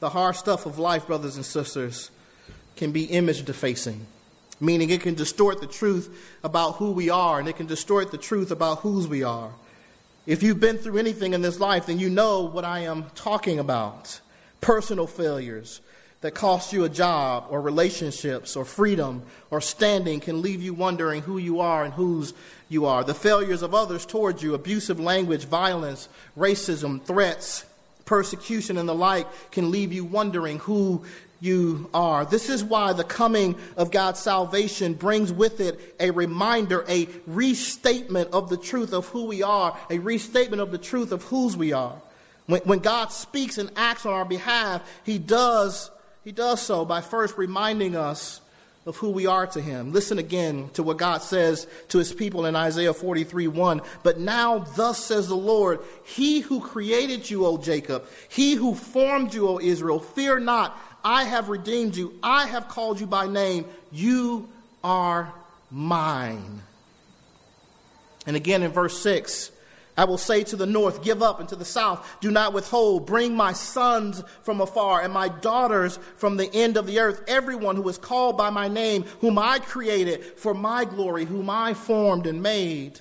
the 0.00 0.10
hard 0.10 0.36
stuff 0.36 0.66
of 0.66 0.78
life, 0.78 1.06
brothers 1.06 1.36
and 1.36 1.44
sisters, 1.44 2.10
can 2.76 2.92
be 2.92 3.04
image 3.04 3.44
defacing, 3.44 4.06
meaning 4.60 4.90
it 4.90 5.00
can 5.00 5.14
distort 5.14 5.60
the 5.60 5.66
truth 5.66 6.36
about 6.42 6.76
who 6.76 6.90
we 6.90 7.10
are 7.10 7.38
and 7.38 7.48
it 7.48 7.56
can 7.56 7.66
distort 7.66 8.10
the 8.10 8.18
truth 8.18 8.50
about 8.50 8.78
whose 8.78 9.06
we 9.06 9.22
are. 9.22 9.50
If 10.26 10.42
you've 10.42 10.60
been 10.60 10.78
through 10.78 10.98
anything 10.98 11.34
in 11.34 11.42
this 11.42 11.58
life, 11.58 11.86
then 11.86 11.98
you 11.98 12.08
know 12.08 12.42
what 12.42 12.64
I 12.64 12.80
am 12.80 13.06
talking 13.14 13.58
about 13.58 14.20
personal 14.60 15.06
failures 15.06 15.80
that 16.22 16.34
cost 16.34 16.72
you 16.72 16.84
a 16.84 16.88
job 16.88 17.46
or 17.50 17.60
relationships 17.60 18.56
or 18.56 18.64
freedom 18.64 19.22
or 19.50 19.60
standing 19.60 20.20
can 20.20 20.40
leave 20.40 20.62
you 20.62 20.72
wondering 20.72 21.20
who 21.22 21.36
you 21.36 21.60
are 21.60 21.84
and 21.84 21.92
whose 21.92 22.32
you 22.68 22.86
are. 22.86 23.04
The 23.04 23.14
failures 23.14 23.62
of 23.62 23.74
others 23.74 24.06
towards 24.06 24.42
you, 24.42 24.54
abusive 24.54 24.98
language, 24.98 25.44
violence, 25.44 26.08
racism, 26.38 27.02
threats, 27.02 27.64
persecution, 28.04 28.78
and 28.78 28.88
the 28.88 28.94
like 28.94 29.26
can 29.50 29.70
leave 29.70 29.92
you 29.92 30.04
wondering 30.04 30.60
who 30.60 31.04
you 31.40 31.90
are. 31.92 32.24
This 32.24 32.48
is 32.48 32.62
why 32.62 32.92
the 32.92 33.02
coming 33.02 33.56
of 33.76 33.90
God's 33.90 34.20
salvation 34.20 34.94
brings 34.94 35.32
with 35.32 35.60
it 35.60 35.96
a 35.98 36.12
reminder, 36.12 36.84
a 36.88 37.08
restatement 37.26 38.30
of 38.32 38.48
the 38.48 38.56
truth 38.56 38.92
of 38.92 39.06
who 39.08 39.24
we 39.24 39.42
are, 39.42 39.76
a 39.90 39.98
restatement 39.98 40.62
of 40.62 40.70
the 40.70 40.78
truth 40.78 41.10
of 41.10 41.24
whose 41.24 41.56
we 41.56 41.72
are. 41.72 42.00
When, 42.46 42.60
when 42.60 42.78
God 42.78 43.10
speaks 43.10 43.58
and 43.58 43.72
acts 43.74 44.06
on 44.06 44.12
our 44.12 44.24
behalf, 44.24 44.88
He 45.04 45.18
does, 45.18 45.90
he 46.24 46.32
does 46.32 46.62
so 46.62 46.84
by 46.84 47.00
first 47.00 47.36
reminding 47.36 47.96
us 47.96 48.40
of 48.84 48.96
who 48.96 49.10
we 49.10 49.26
are 49.26 49.46
to 49.46 49.60
him. 49.60 49.92
Listen 49.92 50.18
again 50.18 50.68
to 50.74 50.82
what 50.82 50.96
God 50.96 51.22
says 51.22 51.66
to 51.88 51.98
his 51.98 52.12
people 52.12 52.46
in 52.46 52.56
Isaiah 52.56 52.92
43 52.92 53.48
1. 53.48 53.80
But 54.02 54.18
now, 54.18 54.60
thus 54.60 55.04
says 55.04 55.28
the 55.28 55.36
Lord, 55.36 55.80
He 56.04 56.40
who 56.40 56.60
created 56.60 57.30
you, 57.30 57.46
O 57.46 57.58
Jacob, 57.58 58.04
He 58.28 58.54
who 58.54 58.74
formed 58.74 59.34
you, 59.34 59.48
O 59.48 59.60
Israel, 59.60 60.00
fear 60.00 60.40
not. 60.40 60.78
I 61.04 61.24
have 61.24 61.48
redeemed 61.48 61.96
you. 61.96 62.14
I 62.22 62.46
have 62.46 62.68
called 62.68 63.00
you 63.00 63.06
by 63.06 63.26
name. 63.26 63.66
You 63.90 64.48
are 64.82 65.32
mine. 65.70 66.62
And 68.26 68.36
again 68.36 68.62
in 68.62 68.70
verse 68.70 69.00
6, 69.00 69.50
I 69.96 70.04
will 70.04 70.18
say 70.18 70.42
to 70.44 70.56
the 70.56 70.66
north, 70.66 71.02
Give 71.02 71.22
up, 71.22 71.38
and 71.38 71.48
to 71.50 71.56
the 71.56 71.64
south, 71.64 72.16
Do 72.20 72.30
not 72.30 72.54
withhold. 72.54 73.06
Bring 73.06 73.34
my 73.34 73.52
sons 73.52 74.22
from 74.42 74.60
afar 74.60 75.02
and 75.02 75.12
my 75.12 75.28
daughters 75.28 75.98
from 76.16 76.36
the 76.36 76.52
end 76.54 76.76
of 76.76 76.86
the 76.86 76.98
earth, 76.98 77.22
everyone 77.28 77.76
who 77.76 77.88
is 77.88 77.98
called 77.98 78.38
by 78.38 78.48
my 78.48 78.68
name, 78.68 79.04
whom 79.20 79.38
I 79.38 79.58
created 79.58 80.24
for 80.24 80.54
my 80.54 80.84
glory, 80.84 81.26
whom 81.26 81.50
I 81.50 81.74
formed 81.74 82.26
and 82.26 82.42
made. 82.42 83.00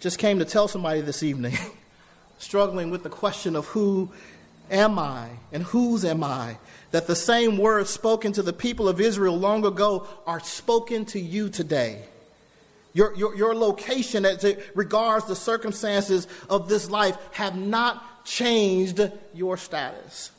Just 0.00 0.18
came 0.18 0.38
to 0.38 0.44
tell 0.44 0.68
somebody 0.68 1.02
this 1.02 1.22
evening, 1.22 1.56
struggling 2.38 2.90
with 2.90 3.02
the 3.02 3.10
question 3.10 3.54
of 3.54 3.66
who 3.66 4.10
am 4.70 4.98
I 4.98 5.28
and 5.52 5.62
whose 5.64 6.04
am 6.04 6.24
I? 6.24 6.56
That 6.92 7.06
the 7.06 7.14
same 7.14 7.58
words 7.58 7.90
spoken 7.90 8.32
to 8.32 8.42
the 8.42 8.52
people 8.54 8.88
of 8.88 9.00
Israel 9.00 9.38
long 9.38 9.66
ago 9.66 10.06
are 10.26 10.40
spoken 10.40 11.04
to 11.06 11.20
you 11.20 11.50
today. 11.50 12.02
Your, 12.94 13.14
your, 13.14 13.34
your 13.34 13.54
location 13.54 14.24
as 14.24 14.44
it 14.44 14.70
regards 14.74 15.26
the 15.26 15.36
circumstances 15.36 16.28
of 16.50 16.68
this 16.68 16.90
life 16.90 17.16
have 17.32 17.56
not 17.56 18.24
changed 18.24 19.00
your 19.34 19.56
status. 19.56 20.30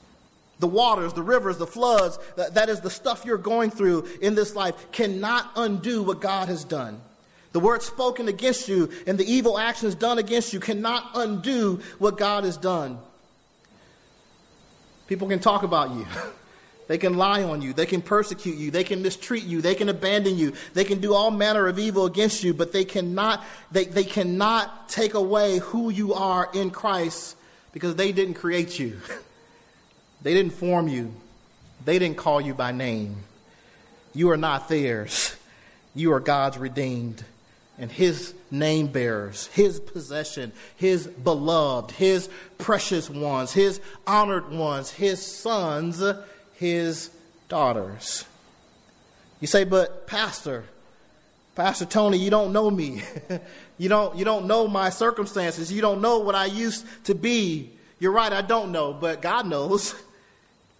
The 0.59 0.67
waters, 0.67 1.13
the 1.13 1.23
rivers, 1.23 1.57
the 1.57 1.67
floods, 1.67 2.19
that, 2.37 2.53
that 2.53 2.69
is 2.69 2.79
the 2.79 2.89
stuff 2.89 3.25
you're 3.25 3.37
going 3.37 3.71
through 3.71 4.07
in 4.21 4.35
this 4.35 4.55
life, 4.55 4.91
cannot 4.91 5.51
undo 5.55 6.03
what 6.03 6.21
God 6.21 6.47
has 6.47 6.63
done. 6.63 7.01
The 7.53 7.59
words 7.59 7.85
spoken 7.85 8.27
against 8.27 8.67
you 8.67 8.91
and 9.05 9.17
the 9.17 9.31
evil 9.31 9.57
actions 9.57 9.95
done 9.95 10.17
against 10.17 10.53
you 10.53 10.59
cannot 10.59 11.11
undo 11.15 11.81
what 11.99 12.17
God 12.17 12.43
has 12.43 12.57
done. 12.57 12.99
People 15.07 15.27
can 15.27 15.39
talk 15.39 15.63
about 15.63 15.91
you. 15.91 16.05
They 16.87 16.97
can 16.97 17.15
lie 17.15 17.43
on 17.43 17.61
you. 17.61 17.73
They 17.73 17.85
can 17.85 18.01
persecute 18.01 18.57
you. 18.57 18.71
They 18.71 18.83
can 18.83 19.01
mistreat 19.01 19.43
you. 19.43 19.61
They 19.61 19.75
can 19.75 19.89
abandon 19.89 20.37
you. 20.37 20.53
They 20.73 20.83
can 20.83 20.99
do 20.99 21.13
all 21.13 21.31
manner 21.31 21.67
of 21.67 21.79
evil 21.79 22.05
against 22.05 22.43
you, 22.43 22.53
but 22.53 22.73
they 22.73 22.85
cannot, 22.85 23.43
they, 23.71 23.85
they 23.85 24.03
cannot 24.03 24.89
take 24.89 25.13
away 25.13 25.59
who 25.59 25.89
you 25.89 26.13
are 26.13 26.49
in 26.53 26.71
Christ 26.71 27.37
because 27.71 27.95
they 27.95 28.11
didn't 28.11 28.35
create 28.35 28.79
you. 28.79 28.99
they 30.21 30.33
didn't 30.33 30.53
form 30.53 30.87
you. 30.87 31.13
They 31.85 31.99
didn't 31.99 32.17
call 32.17 32.41
you 32.41 32.53
by 32.53 32.71
name. 32.71 33.15
You 34.13 34.31
are 34.31 34.37
not 34.37 34.69
theirs. 34.69 35.35
You 35.95 36.13
are 36.13 36.19
God's 36.19 36.57
redeemed 36.57 37.23
and 37.77 37.91
his 37.91 38.33
name 38.51 38.87
bearers, 38.87 39.47
his 39.47 39.79
possession, 39.79 40.51
his 40.75 41.07
beloved, 41.07 41.91
his 41.91 42.29
precious 42.57 43.09
ones, 43.09 43.51
his 43.51 43.81
honored 44.05 44.51
ones, 44.51 44.91
his 44.91 45.25
sons, 45.25 46.03
his 46.63 47.09
daughters. 47.49 48.23
You 49.41 49.47
say, 49.47 49.65
but 49.65 50.07
Pastor, 50.07 50.63
Pastor 51.55 51.83
Tony, 51.83 52.17
you 52.17 52.29
don't 52.29 52.53
know 52.53 52.71
me. 52.71 53.03
you, 53.77 53.89
don't, 53.89 54.15
you 54.15 54.23
don't 54.23 54.47
know 54.47 54.65
my 54.69 54.89
circumstances. 54.89 55.69
You 55.69 55.81
don't 55.81 55.99
know 55.99 56.19
what 56.19 56.35
I 56.35 56.45
used 56.45 56.85
to 57.03 57.15
be. 57.15 57.69
You're 57.99 58.13
right, 58.13 58.31
I 58.31 58.41
don't 58.41 58.71
know, 58.71 58.93
but 58.93 59.21
God 59.21 59.45
knows. 59.45 59.93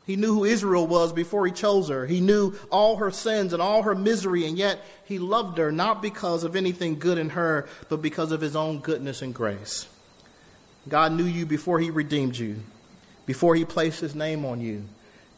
He 0.06 0.18
knew 0.18 0.34
who 0.34 0.44
Israel 0.44 0.86
was 0.86 1.14
before 1.14 1.46
he 1.46 1.54
chose 1.54 1.88
her. 1.88 2.06
He 2.06 2.20
knew 2.20 2.56
all 2.70 2.98
her 2.98 3.10
sins 3.10 3.54
and 3.54 3.62
all 3.62 3.84
her 3.84 3.96
misery, 3.96 4.46
and 4.46 4.58
yet 4.58 4.84
he 5.06 5.18
loved 5.18 5.58
her 5.58 5.72
not 5.72 6.02
because 6.02 6.44
of 6.44 6.58
anything 6.58 7.00
good 7.00 7.18
in 7.18 7.30
her, 7.30 7.70
but 7.88 8.02
because 8.02 8.34
of 8.34 8.42
his 8.42 8.54
own 8.54 8.80
goodness 8.80 9.22
and 9.22 9.34
grace. 9.34 9.88
God 10.90 11.14
knew 11.14 11.24
you 11.24 11.46
before 11.46 11.80
he 11.80 11.90
redeemed 11.90 12.36
you, 12.36 12.64
before 13.26 13.56
he 13.56 13.64
placed 13.64 14.02
his 14.02 14.14
name 14.14 14.44
on 14.44 14.60
you, 14.60 14.84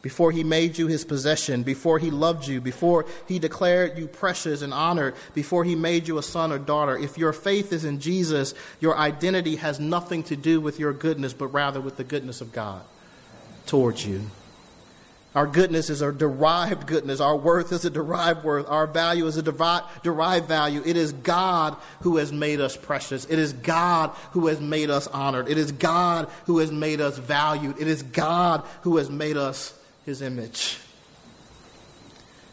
before 0.06 0.30
he 0.30 0.44
made 0.44 0.78
you 0.78 0.86
his 0.86 1.04
possession, 1.04 1.64
before 1.64 1.98
he 1.98 2.12
loved 2.12 2.46
you, 2.46 2.60
before 2.60 3.04
he 3.26 3.40
declared 3.40 3.98
you 3.98 4.06
precious 4.06 4.62
and 4.62 4.72
honored, 4.72 5.16
before 5.34 5.64
he 5.64 5.74
made 5.74 6.06
you 6.06 6.16
a 6.16 6.22
son 6.22 6.52
or 6.52 6.60
daughter. 6.60 6.96
If 6.96 7.18
your 7.18 7.32
faith 7.32 7.72
is 7.72 7.84
in 7.84 7.98
Jesus, 7.98 8.54
your 8.78 8.96
identity 8.96 9.56
has 9.56 9.80
nothing 9.80 10.22
to 10.22 10.36
do 10.36 10.60
with 10.60 10.78
your 10.78 10.92
goodness, 10.92 11.32
but 11.32 11.48
rather 11.48 11.80
with 11.80 11.96
the 11.96 12.04
goodness 12.04 12.40
of 12.40 12.52
God 12.52 12.82
towards 13.66 14.06
you. 14.06 14.30
Our 15.34 15.48
goodness 15.48 15.90
is 15.90 16.02
a 16.02 16.12
derived 16.12 16.86
goodness. 16.86 17.18
Our 17.18 17.36
worth 17.36 17.72
is 17.72 17.84
a 17.84 17.90
derived 17.90 18.44
worth. 18.44 18.68
Our 18.68 18.86
value 18.86 19.26
is 19.26 19.36
a 19.36 19.42
derived 19.42 20.46
value. 20.46 20.82
It 20.86 20.96
is 20.96 21.12
God 21.14 21.76
who 22.02 22.18
has 22.18 22.32
made 22.32 22.60
us 22.60 22.76
precious. 22.76 23.24
It 23.24 23.40
is 23.40 23.52
God 23.52 24.12
who 24.30 24.46
has 24.46 24.60
made 24.60 24.88
us 24.88 25.08
honored. 25.08 25.48
It 25.48 25.58
is 25.58 25.72
God 25.72 26.30
who 26.44 26.58
has 26.58 26.70
made 26.70 27.00
us 27.00 27.18
valued. 27.18 27.80
It 27.80 27.88
is 27.88 28.04
God 28.04 28.64
who 28.82 28.98
has 28.98 29.10
made 29.10 29.36
us 29.36 29.74
his 30.06 30.22
image. 30.22 30.78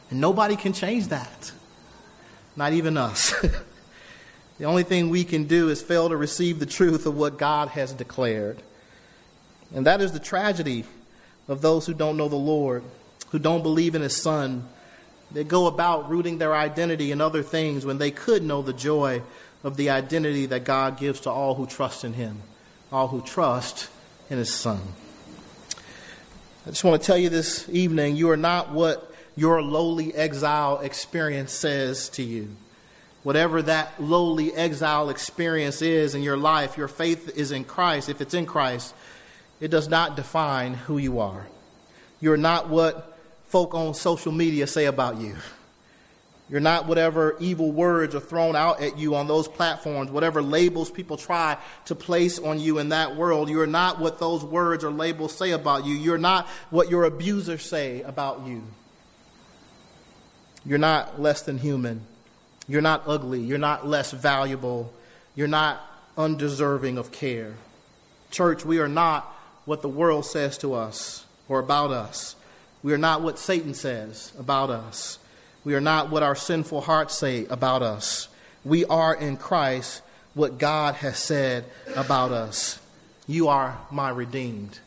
And 0.09 0.19
nobody 0.19 0.55
can 0.55 0.73
change 0.73 1.07
that. 1.07 1.51
Not 2.55 2.73
even 2.73 2.97
us. 2.97 3.33
the 4.57 4.65
only 4.65 4.83
thing 4.83 5.09
we 5.09 5.23
can 5.23 5.45
do 5.45 5.69
is 5.69 5.81
fail 5.81 6.09
to 6.09 6.17
receive 6.17 6.59
the 6.59 6.65
truth 6.65 7.05
of 7.05 7.15
what 7.15 7.37
God 7.37 7.69
has 7.69 7.93
declared. 7.93 8.61
And 9.73 9.85
that 9.85 10.01
is 10.01 10.11
the 10.11 10.19
tragedy 10.19 10.83
of 11.47 11.61
those 11.61 11.85
who 11.85 11.93
don't 11.93 12.17
know 12.17 12.27
the 12.27 12.35
Lord, 12.35 12.83
who 13.29 13.39
don't 13.39 13.63
believe 13.63 13.95
in 13.95 14.01
His 14.01 14.21
Son. 14.21 14.67
They 15.31 15.43
go 15.43 15.67
about 15.67 16.09
rooting 16.09 16.37
their 16.37 16.55
identity 16.55 17.11
in 17.11 17.21
other 17.21 17.43
things 17.43 17.85
when 17.85 17.97
they 17.97 18.11
could 18.11 18.43
know 18.43 18.61
the 18.61 18.73
joy 18.73 19.21
of 19.63 19.77
the 19.77 19.89
identity 19.89 20.47
that 20.47 20.63
God 20.63 20.97
gives 20.97 21.21
to 21.21 21.31
all 21.31 21.55
who 21.55 21.65
trust 21.65 22.03
in 22.03 22.13
Him, 22.13 22.41
all 22.91 23.07
who 23.07 23.21
trust 23.21 23.89
in 24.29 24.37
His 24.37 24.53
Son. 24.53 24.81
I 26.65 26.69
just 26.69 26.85
want 26.85 27.01
to 27.01 27.05
tell 27.05 27.17
you 27.17 27.27
this 27.27 27.67
evening 27.67 28.15
you 28.15 28.29
are 28.29 28.37
not 28.37 28.71
what 28.71 29.13
your 29.35 29.61
lowly 29.61 30.15
exile 30.15 30.79
experience 30.79 31.51
says 31.51 32.07
to 32.09 32.23
you. 32.23 32.55
Whatever 33.23 33.61
that 33.63 34.01
lowly 34.01 34.53
exile 34.53 35.09
experience 35.09 35.81
is 35.81 36.15
in 36.15 36.23
your 36.23 36.37
life, 36.37 36.77
your 36.77 36.87
faith 36.87 37.37
is 37.37 37.51
in 37.51 37.65
Christ. 37.65 38.07
If 38.07 38.21
it's 38.21 38.33
in 38.33 38.45
Christ, 38.45 38.95
it 39.59 39.71
does 39.71 39.89
not 39.89 40.15
define 40.15 40.73
who 40.73 40.97
you 40.97 41.19
are. 41.19 41.47
You're 42.21 42.37
not 42.37 42.69
what 42.69 43.17
folk 43.47 43.73
on 43.73 43.93
social 43.93 44.31
media 44.31 44.65
say 44.65 44.85
about 44.85 45.19
you. 45.19 45.35
You're 46.49 46.59
not 46.59 46.87
whatever 46.87 47.37
evil 47.39 47.71
words 47.71 48.13
are 48.15 48.19
thrown 48.19 48.55
out 48.55 48.81
at 48.81 48.97
you 48.97 49.15
on 49.15 49.27
those 49.27 49.47
platforms, 49.47 50.11
whatever 50.11 50.41
labels 50.41 50.91
people 50.91 51.17
try 51.17 51.57
to 51.85 51.95
place 51.95 52.37
on 52.37 52.59
you 52.59 52.79
in 52.79 52.89
that 52.89 53.15
world. 53.15 53.49
You're 53.49 53.65
not 53.65 53.99
what 53.99 54.19
those 54.19 54.43
words 54.43 54.83
or 54.83 54.91
labels 54.91 55.35
say 55.35 55.51
about 55.51 55.85
you. 55.85 55.95
You're 55.95 56.17
not 56.17 56.47
what 56.69 56.89
your 56.89 57.05
abusers 57.05 57.63
say 57.63 58.01
about 58.01 58.45
you. 58.45 58.63
You're 60.65 60.77
not 60.77 61.19
less 61.21 61.41
than 61.41 61.57
human. 61.57 62.01
You're 62.67 62.81
not 62.81 63.03
ugly. 63.07 63.41
You're 63.41 63.57
not 63.57 63.87
less 63.87 64.11
valuable. 64.11 64.93
You're 65.35 65.47
not 65.47 65.81
undeserving 66.17 66.97
of 66.97 67.11
care. 67.11 67.53
Church, 68.31 68.65
we 68.65 68.79
are 68.79 68.87
not 68.87 69.25
what 69.65 69.81
the 69.81 69.89
world 69.89 70.25
says 70.25 70.57
to 70.59 70.73
us 70.73 71.25
or 71.47 71.59
about 71.59 71.91
us. 71.91 72.35
We 72.81 72.93
are 72.93 72.97
not 72.97 73.21
what 73.21 73.39
Satan 73.39 73.73
says 73.73 74.33
about 74.37 74.69
us. 74.69 75.19
We 75.63 75.75
are 75.75 75.81
not 75.81 76.09
what 76.09 76.23
our 76.23 76.35
sinful 76.35 76.81
hearts 76.81 77.17
say 77.17 77.45
about 77.45 77.81
us. 77.81 78.27
We 78.65 78.85
are 78.85 79.13
in 79.15 79.37
Christ 79.37 80.01
what 80.33 80.57
God 80.57 80.95
has 80.95 81.17
said 81.17 81.65
about 81.95 82.31
us. 82.31 82.79
You 83.27 83.47
are 83.47 83.77
my 83.91 84.09
redeemed. 84.09 84.79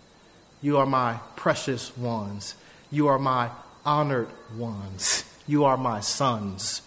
You 0.61 0.79
are 0.79 0.87
my 0.87 1.19
precious 1.37 1.97
ones. 1.97 2.55
You 2.91 3.09
are 3.09 3.19
my 3.19 3.51
honored 3.85 4.29
ones. 4.57 5.25
You 5.47 5.65
are 5.65 5.77
my 5.77 6.01
sons. 6.01 6.83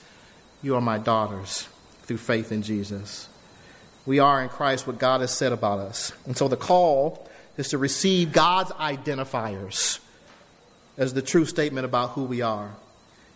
You 0.62 0.76
are 0.76 0.82
my 0.82 0.98
daughters 0.98 1.68
through 2.04 2.18
faith 2.18 2.52
in 2.52 2.62
Jesus. 2.62 3.28
We 4.06 4.20
are 4.20 4.42
in 4.42 4.50
Christ 4.50 4.88
what 4.88 5.00
God 5.00 5.22
has 5.22 5.36
said 5.36 5.52
about 5.52 5.80
us. 5.80 6.12
And 6.26 6.36
so 6.36 6.48
the 6.48 6.58
call 6.58 7.28
is 7.58 7.70
to 7.70 7.78
receive 7.78 8.32
God's 8.32 8.72
identifiers 8.72 10.00
as 10.98 11.14
the 11.14 11.22
true 11.22 11.46
statement 11.46 11.86
about 11.86 12.12
who 12.12 12.24
we 12.24 12.42
are. 12.42 12.72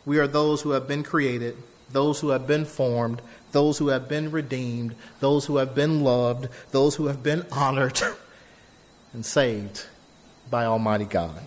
We 0.05 0.19
are 0.19 0.27
those 0.27 0.61
who 0.61 0.71
have 0.71 0.87
been 0.87 1.03
created, 1.03 1.57
those 1.91 2.19
who 2.19 2.29
have 2.29 2.45
been 2.47 2.65
formed, 2.65 3.21
those 3.51 3.77
who 3.77 3.87
have 3.87 4.09
been 4.09 4.31
redeemed, 4.31 4.95
those 5.19 5.45
who 5.45 5.57
have 5.57 5.73
been 5.73 6.03
loved, 6.03 6.49
those 6.71 6.95
who 6.95 7.07
have 7.07 7.23
been 7.23 7.45
honored 7.51 8.01
and 9.13 9.25
saved 9.25 9.85
by 10.49 10.65
Almighty 10.65 11.05
God. 11.05 11.41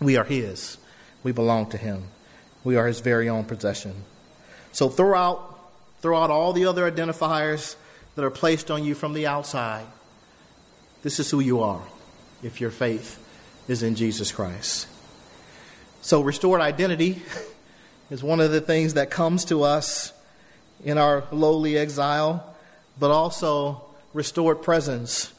We 0.00 0.16
are 0.16 0.24
His. 0.24 0.78
We 1.22 1.32
belong 1.32 1.70
to 1.70 1.76
Him. 1.76 2.04
We 2.64 2.76
are 2.76 2.86
His 2.86 3.00
very 3.00 3.28
own 3.28 3.44
possession. 3.44 4.04
So 4.72 4.88
throw 4.88 5.18
out, 5.18 5.58
throw 6.00 6.22
out 6.22 6.30
all 6.30 6.52
the 6.52 6.66
other 6.66 6.90
identifiers 6.90 7.76
that 8.14 8.24
are 8.24 8.30
placed 8.30 8.70
on 8.70 8.84
you 8.84 8.94
from 8.94 9.12
the 9.12 9.26
outside. 9.26 9.86
This 11.02 11.18
is 11.18 11.30
who 11.30 11.40
you 11.40 11.60
are 11.60 11.82
if 12.42 12.60
your 12.60 12.70
faith 12.70 13.18
is 13.68 13.82
in 13.82 13.94
Jesus 13.94 14.32
Christ. 14.32 14.86
So, 16.02 16.22
restored 16.22 16.60
identity 16.60 17.22
is 18.10 18.22
one 18.22 18.40
of 18.40 18.50
the 18.50 18.60
things 18.60 18.94
that 18.94 19.10
comes 19.10 19.44
to 19.46 19.62
us 19.62 20.12
in 20.84 20.96
our 20.96 21.24
lowly 21.30 21.76
exile, 21.76 22.56
but 22.98 23.10
also 23.10 23.82
restored 24.14 24.62
presence. 24.62 25.32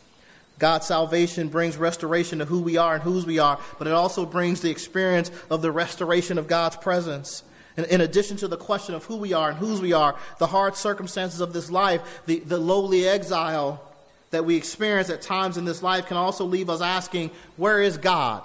God's 0.60 0.86
salvation 0.86 1.50
brings 1.50 1.77
restoration 1.77 2.38
to 2.39 2.46
who 2.46 2.62
we 2.62 2.77
are 2.77 2.94
and 2.94 3.03
whose 3.03 3.25
we 3.25 3.39
are, 3.39 3.60
but 3.80 3.88
it 3.88 3.94
also 3.94 4.27
brings 4.27 4.62
the 4.62 4.70
experience 4.70 5.32
of 5.50 5.63
the 5.63 5.72
restoration 5.72 6.38
of 6.38 6.48
God's 6.48 6.75
presence. 6.75 7.41
And 7.75 7.88
in 7.88 8.01
addition 8.01 8.38
to 8.38 8.48
the 8.48 8.58
question 8.58 8.94
of 8.94 9.06
who 9.06 9.15
we 9.15 9.34
are 9.34 9.50
and 9.50 9.58
whose 9.58 9.82
we 9.82 9.94
are, 9.94 10.15
the 10.38 10.46
hard 10.46 10.75
circumstances 10.75 11.41
of 11.41 11.53
this 11.53 11.72
life, 11.72 12.22
the, 12.27 12.39
the 12.39 12.60
lowly 12.60 13.08
exile 13.08 13.82
that 14.30 14.46
we 14.46 14.56
experience 14.56 15.10
at 15.10 15.24
times 15.24 15.58
in 15.58 15.65
this 15.65 15.82
life 15.82 16.06
can 16.06 16.18
also 16.18 16.46
leave 16.46 16.70
us 16.70 16.82
asking, 16.82 17.32
Where 17.58 17.82
is 17.82 17.98
God? 17.98 18.44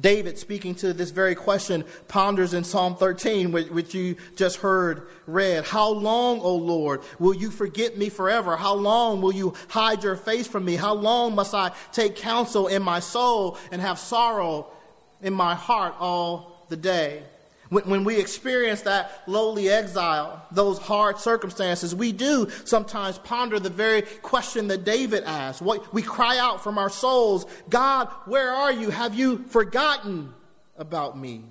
David, 0.00 0.38
speaking 0.38 0.74
to 0.76 0.94
this 0.94 1.10
very 1.10 1.34
question, 1.34 1.84
ponders 2.08 2.54
in 2.54 2.64
Psalm 2.64 2.96
13, 2.96 3.52
which 3.52 3.94
you 3.94 4.16
just 4.36 4.56
heard 4.56 5.06
read. 5.26 5.64
How 5.64 5.90
long, 5.90 6.40
O 6.40 6.54
Lord, 6.56 7.02
will 7.18 7.34
you 7.34 7.50
forget 7.50 7.98
me 7.98 8.08
forever? 8.08 8.56
How 8.56 8.74
long 8.74 9.20
will 9.20 9.34
you 9.34 9.52
hide 9.68 10.02
your 10.02 10.16
face 10.16 10.46
from 10.46 10.64
me? 10.64 10.76
How 10.76 10.94
long 10.94 11.34
must 11.34 11.52
I 11.52 11.72
take 11.92 12.16
counsel 12.16 12.68
in 12.68 12.82
my 12.82 13.00
soul 13.00 13.58
and 13.70 13.82
have 13.82 13.98
sorrow 13.98 14.66
in 15.20 15.34
my 15.34 15.54
heart 15.54 15.94
all 16.00 16.64
the 16.70 16.76
day? 16.76 17.24
When, 17.72 17.84
when 17.84 18.04
we 18.04 18.20
experience 18.20 18.82
that 18.82 19.22
lowly 19.26 19.70
exile, 19.70 20.44
those 20.52 20.76
hard 20.76 21.16
circumstances, 21.16 21.94
we 21.94 22.12
do 22.12 22.50
sometimes 22.66 23.16
ponder 23.16 23.58
the 23.58 23.70
very 23.70 24.02
question 24.02 24.68
that 24.68 24.84
David 24.84 25.24
asked. 25.24 25.62
What, 25.62 25.90
we 25.94 26.02
cry 26.02 26.36
out 26.36 26.62
from 26.62 26.76
our 26.76 26.90
souls, 26.90 27.46
God, 27.70 28.08
where 28.26 28.50
are 28.50 28.70
you? 28.70 28.90
Have 28.90 29.14
you 29.14 29.38
forgotten 29.44 30.34
about 30.76 31.18
me? 31.18 31.44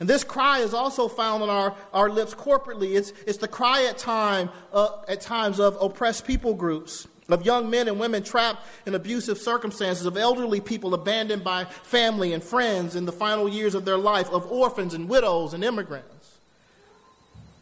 And 0.00 0.08
this 0.08 0.24
cry 0.24 0.60
is 0.60 0.72
also 0.72 1.08
found 1.08 1.42
on 1.42 1.50
our, 1.50 1.76
our 1.92 2.08
lips 2.08 2.32
corporately. 2.32 2.96
It's, 2.96 3.12
it's 3.26 3.36
the 3.36 3.46
cry 3.46 3.84
at, 3.84 3.98
time, 3.98 4.48
uh, 4.72 5.02
at 5.08 5.20
times 5.20 5.60
of 5.60 5.76
oppressed 5.78 6.26
people 6.26 6.54
groups 6.54 7.06
of 7.28 7.46
young 7.46 7.70
men 7.70 7.88
and 7.88 7.98
women 7.98 8.22
trapped 8.22 8.66
in 8.86 8.94
abusive 8.94 9.38
circumstances, 9.38 10.06
of 10.06 10.16
elderly 10.16 10.60
people 10.60 10.94
abandoned 10.94 11.42
by 11.42 11.64
family 11.64 12.32
and 12.32 12.42
friends 12.42 12.96
in 12.96 13.06
the 13.06 13.12
final 13.12 13.48
years 13.48 13.74
of 13.74 13.84
their 13.84 13.96
life, 13.96 14.28
of 14.30 14.50
orphans 14.50 14.94
and 14.94 15.08
widows 15.08 15.54
and 15.54 15.64
immigrants. 15.64 16.10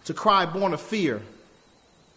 A 0.08 0.14
cry 0.14 0.44
born 0.44 0.74
of 0.74 0.80
fear. 0.80 1.22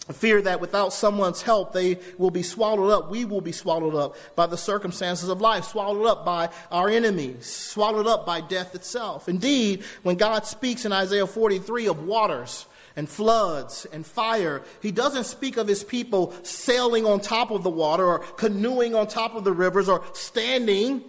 A 0.10 0.13
fear 0.13 0.41
that 0.41 0.60
without 0.60 0.91
someone's 0.91 1.41
help, 1.41 1.71
they 1.71 1.97
will 2.17 2.29
be 2.29 2.43
swallowed 2.43 2.91
up. 2.91 3.10
We 3.10 3.23
will 3.23 3.41
be 3.41 3.53
swallowed 3.53 3.95
up 3.95 4.17
by 4.36 4.47
the 4.47 4.58
circumstances 4.58 5.29
of 5.29 5.39
life, 5.39 5.63
swallowed 5.63 6.05
up 6.05 6.25
by 6.25 6.49
our 6.71 6.89
enemies, 6.89 7.45
swallowed 7.45 8.05
up 8.05 8.25
by 8.25 8.41
death 8.41 8.75
itself. 8.75 9.29
Indeed, 9.29 9.84
when 10.03 10.17
God 10.17 10.45
speaks 10.45 10.84
in 10.84 10.91
Isaiah 10.91 11.25
43 11.25 11.88
of 11.88 12.03
waters, 12.03 12.65
and 12.95 13.10
floods 13.10 13.86
and 13.91 14.05
fire. 14.05 14.62
He 14.81 14.91
doesn't 14.91 15.25
speak 15.25 15.58
of 15.58 15.67
his 15.67 15.84
people 15.84 16.34
sailing 16.43 17.05
on 17.05 17.19
top 17.19 17.51
of 17.51 17.63
the 17.63 17.69
water 17.69 18.05
or 18.05 18.19
canoeing 18.19 18.95
on 18.95 19.08
top 19.08 19.36
of 19.36 19.43
the 19.43 19.51
rivers 19.51 19.89
or 19.89 20.03
standing 20.13 21.03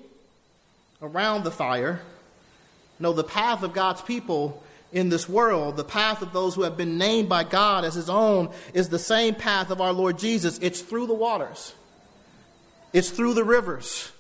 around 1.01 1.44
the 1.44 1.51
fire. 1.51 2.01
No, 2.99 3.12
the 3.12 3.25
path 3.25 3.62
of 3.62 3.72
God's 3.72 4.03
people 4.03 4.62
in 4.92 5.09
this 5.09 5.29
world, 5.29 5.77
the 5.77 5.85
path 5.85 6.22
of 6.22 6.33
those 6.33 6.55
who 6.55 6.62
have 6.62 6.77
been 6.77 6.96
named 6.96 7.29
by 7.29 7.44
God 7.44 7.85
as 7.85 7.94
his 7.94 8.09
own, 8.09 8.51
is 8.72 8.88
the 8.88 8.99
same 8.99 9.35
path 9.35 9.70
of 9.70 9.81
our 9.81 9.92
Lord 9.92 10.18
Jesus. 10.18 10.59
It's 10.62 10.81
through 10.81 11.07
the 11.07 11.14
waters, 11.14 11.75
it's 12.92 13.11
through 13.11 13.35
the 13.35 13.44
rivers, 13.44 14.11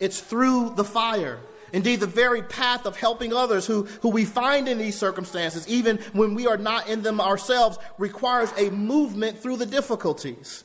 it's 0.00 0.20
through 0.20 0.74
the 0.76 0.84
fire. 0.84 1.38
Indeed, 1.74 1.98
the 1.98 2.06
very 2.06 2.40
path 2.40 2.86
of 2.86 2.96
helping 2.96 3.32
others 3.32 3.66
who, 3.66 3.82
who 4.00 4.08
we 4.10 4.24
find 4.24 4.68
in 4.68 4.78
these 4.78 4.96
circumstances, 4.96 5.66
even 5.66 5.98
when 6.12 6.36
we 6.36 6.46
are 6.46 6.56
not 6.56 6.88
in 6.88 7.02
them 7.02 7.20
ourselves, 7.20 7.78
requires 7.98 8.48
a 8.56 8.70
movement 8.70 9.40
through 9.40 9.56
the 9.56 9.66
difficulties. 9.66 10.62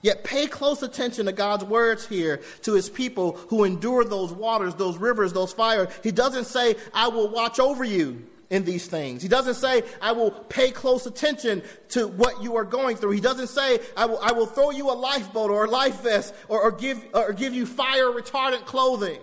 Yet 0.00 0.24
pay 0.24 0.46
close 0.46 0.82
attention 0.82 1.26
to 1.26 1.32
God's 1.32 1.64
words 1.64 2.08
here 2.08 2.40
to 2.62 2.72
his 2.72 2.88
people 2.88 3.32
who 3.48 3.64
endure 3.64 4.02
those 4.02 4.32
waters, 4.32 4.74
those 4.76 4.96
rivers, 4.96 5.34
those 5.34 5.52
fires. 5.52 5.88
He 6.02 6.10
doesn't 6.10 6.46
say, 6.46 6.76
I 6.94 7.08
will 7.08 7.28
watch 7.28 7.60
over 7.60 7.84
you 7.84 8.24
in 8.48 8.64
these 8.64 8.86
things. 8.86 9.20
He 9.20 9.28
doesn't 9.28 9.56
say, 9.56 9.82
I 10.00 10.12
will 10.12 10.30
pay 10.30 10.70
close 10.70 11.04
attention 11.04 11.64
to 11.90 12.08
what 12.08 12.42
you 12.42 12.56
are 12.56 12.64
going 12.64 12.96
through. 12.96 13.10
He 13.10 13.20
doesn't 13.20 13.48
say, 13.48 13.78
I 13.94 14.06
will, 14.06 14.20
I 14.20 14.32
will 14.32 14.46
throw 14.46 14.70
you 14.70 14.90
a 14.90 14.96
lifeboat 14.96 15.50
or 15.50 15.66
a 15.66 15.70
life 15.70 16.00
vest 16.00 16.32
or, 16.48 16.62
or, 16.62 16.72
give, 16.72 17.04
or 17.12 17.34
give 17.34 17.52
you 17.52 17.66
fire 17.66 18.06
retardant 18.06 18.64
clothing. 18.64 19.20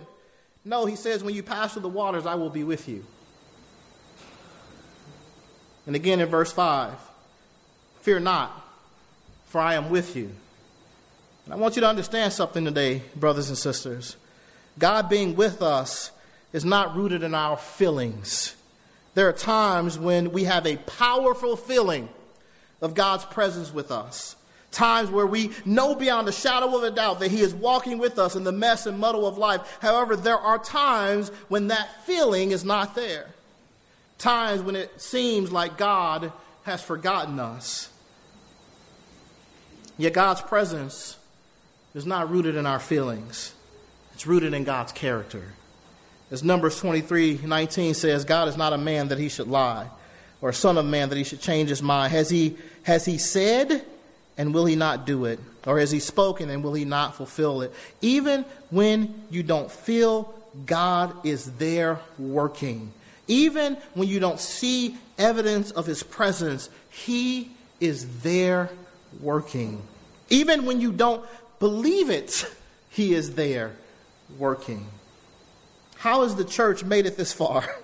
No, 0.64 0.86
he 0.86 0.96
says, 0.96 1.22
when 1.22 1.34
you 1.34 1.42
pass 1.42 1.72
through 1.72 1.82
the 1.82 1.88
waters, 1.88 2.26
I 2.26 2.36
will 2.36 2.50
be 2.50 2.64
with 2.64 2.88
you. 2.88 3.04
And 5.86 5.94
again 5.94 6.20
in 6.20 6.28
verse 6.28 6.52
5 6.52 6.94
Fear 8.00 8.20
not, 8.20 8.64
for 9.46 9.60
I 9.60 9.74
am 9.74 9.90
with 9.90 10.16
you. 10.16 10.30
And 11.44 11.54
I 11.54 11.56
want 11.56 11.76
you 11.76 11.80
to 11.80 11.88
understand 11.88 12.32
something 12.32 12.64
today, 12.64 13.02
brothers 13.16 13.48
and 13.48 13.58
sisters. 13.58 14.16
God 14.78 15.08
being 15.08 15.36
with 15.36 15.62
us 15.62 16.10
is 16.52 16.64
not 16.64 16.96
rooted 16.96 17.22
in 17.22 17.34
our 17.34 17.56
feelings. 17.56 18.56
There 19.14 19.28
are 19.28 19.32
times 19.32 19.98
when 19.98 20.32
we 20.32 20.44
have 20.44 20.66
a 20.66 20.76
powerful 20.76 21.56
feeling 21.56 22.08
of 22.80 22.94
God's 22.94 23.24
presence 23.24 23.72
with 23.72 23.90
us 23.90 24.36
times 24.74 25.10
where 25.10 25.26
we 25.26 25.52
know 25.64 25.94
beyond 25.94 26.28
a 26.28 26.32
shadow 26.32 26.76
of 26.76 26.82
a 26.82 26.90
doubt 26.90 27.20
that 27.20 27.30
He 27.30 27.40
is 27.40 27.54
walking 27.54 27.98
with 27.98 28.18
us 28.18 28.36
in 28.36 28.44
the 28.44 28.52
mess 28.52 28.86
and 28.86 28.98
muddle 28.98 29.26
of 29.26 29.38
life. 29.38 29.78
However, 29.80 30.16
there 30.16 30.38
are 30.38 30.58
times 30.58 31.30
when 31.48 31.68
that 31.68 32.04
feeling 32.04 32.50
is 32.50 32.64
not 32.64 32.94
there. 32.94 33.26
Times 34.18 34.60
when 34.60 34.76
it 34.76 35.00
seems 35.00 35.50
like 35.50 35.78
God 35.78 36.32
has 36.64 36.82
forgotten 36.82 37.38
us. 37.38 37.90
Yet 39.96 40.12
God's 40.12 40.40
presence 40.40 41.16
is 41.94 42.04
not 42.04 42.30
rooted 42.30 42.56
in 42.56 42.66
our 42.66 42.80
feelings, 42.80 43.54
it's 44.12 44.26
rooted 44.26 44.52
in 44.52 44.64
God's 44.64 44.92
character. 44.92 45.52
As 46.30 46.42
Numbers 46.42 46.78
23 46.80 47.40
19 47.44 47.94
says, 47.94 48.24
God 48.24 48.48
is 48.48 48.56
not 48.56 48.72
a 48.72 48.78
man 48.78 49.08
that 49.08 49.18
he 49.18 49.28
should 49.28 49.46
lie, 49.46 49.88
or 50.40 50.48
a 50.48 50.54
son 50.54 50.78
of 50.78 50.84
man 50.84 51.10
that 51.10 51.16
he 51.16 51.24
should 51.24 51.40
change 51.40 51.68
his 51.68 51.82
mind. 51.82 52.12
Has 52.12 52.28
he, 52.28 52.56
has 52.82 53.04
he 53.04 53.18
said, 53.18 53.84
and 54.36 54.52
will 54.54 54.66
he 54.66 54.76
not 54.76 55.06
do 55.06 55.24
it? 55.24 55.38
Or 55.66 55.78
has 55.78 55.90
he 55.90 56.00
spoken 56.00 56.50
and 56.50 56.62
will 56.62 56.74
he 56.74 56.84
not 56.84 57.14
fulfill 57.14 57.62
it? 57.62 57.72
Even 58.00 58.44
when 58.70 59.24
you 59.30 59.42
don't 59.42 59.70
feel 59.70 60.34
God 60.66 61.26
is 61.26 61.52
there 61.52 62.00
working, 62.18 62.92
Even 63.26 63.78
when 63.94 64.06
you 64.08 64.20
don't 64.20 64.38
see 64.38 64.96
evidence 65.16 65.70
of 65.70 65.86
his 65.86 66.02
presence, 66.02 66.68
he 66.90 67.50
is 67.80 68.20
there 68.20 68.70
working. 69.20 69.82
Even 70.28 70.66
when 70.66 70.80
you 70.80 70.92
don't 70.92 71.24
believe 71.58 72.10
it, 72.10 72.44
he 72.90 73.14
is 73.14 73.34
there 73.34 73.74
working. 74.38 74.86
How 75.96 76.22
has 76.22 76.36
the 76.36 76.44
church 76.44 76.84
made 76.84 77.06
it 77.06 77.16
this 77.16 77.32
far? 77.32 77.64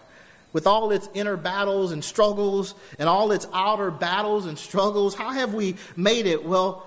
With 0.53 0.67
all 0.67 0.91
its 0.91 1.09
inner 1.15 1.37
battles 1.37 1.93
and 1.93 2.03
struggles 2.03 2.75
and 2.99 3.09
all 3.09 3.31
its 3.33 3.47
outer 3.53 3.91
battles 3.91 4.47
and 4.47 4.59
struggles, 4.59 5.15
how 5.15 5.31
have 5.31 5.55
we 5.55 5.77
made 5.97 6.27
it? 6.27 6.45
Well, 6.45 6.87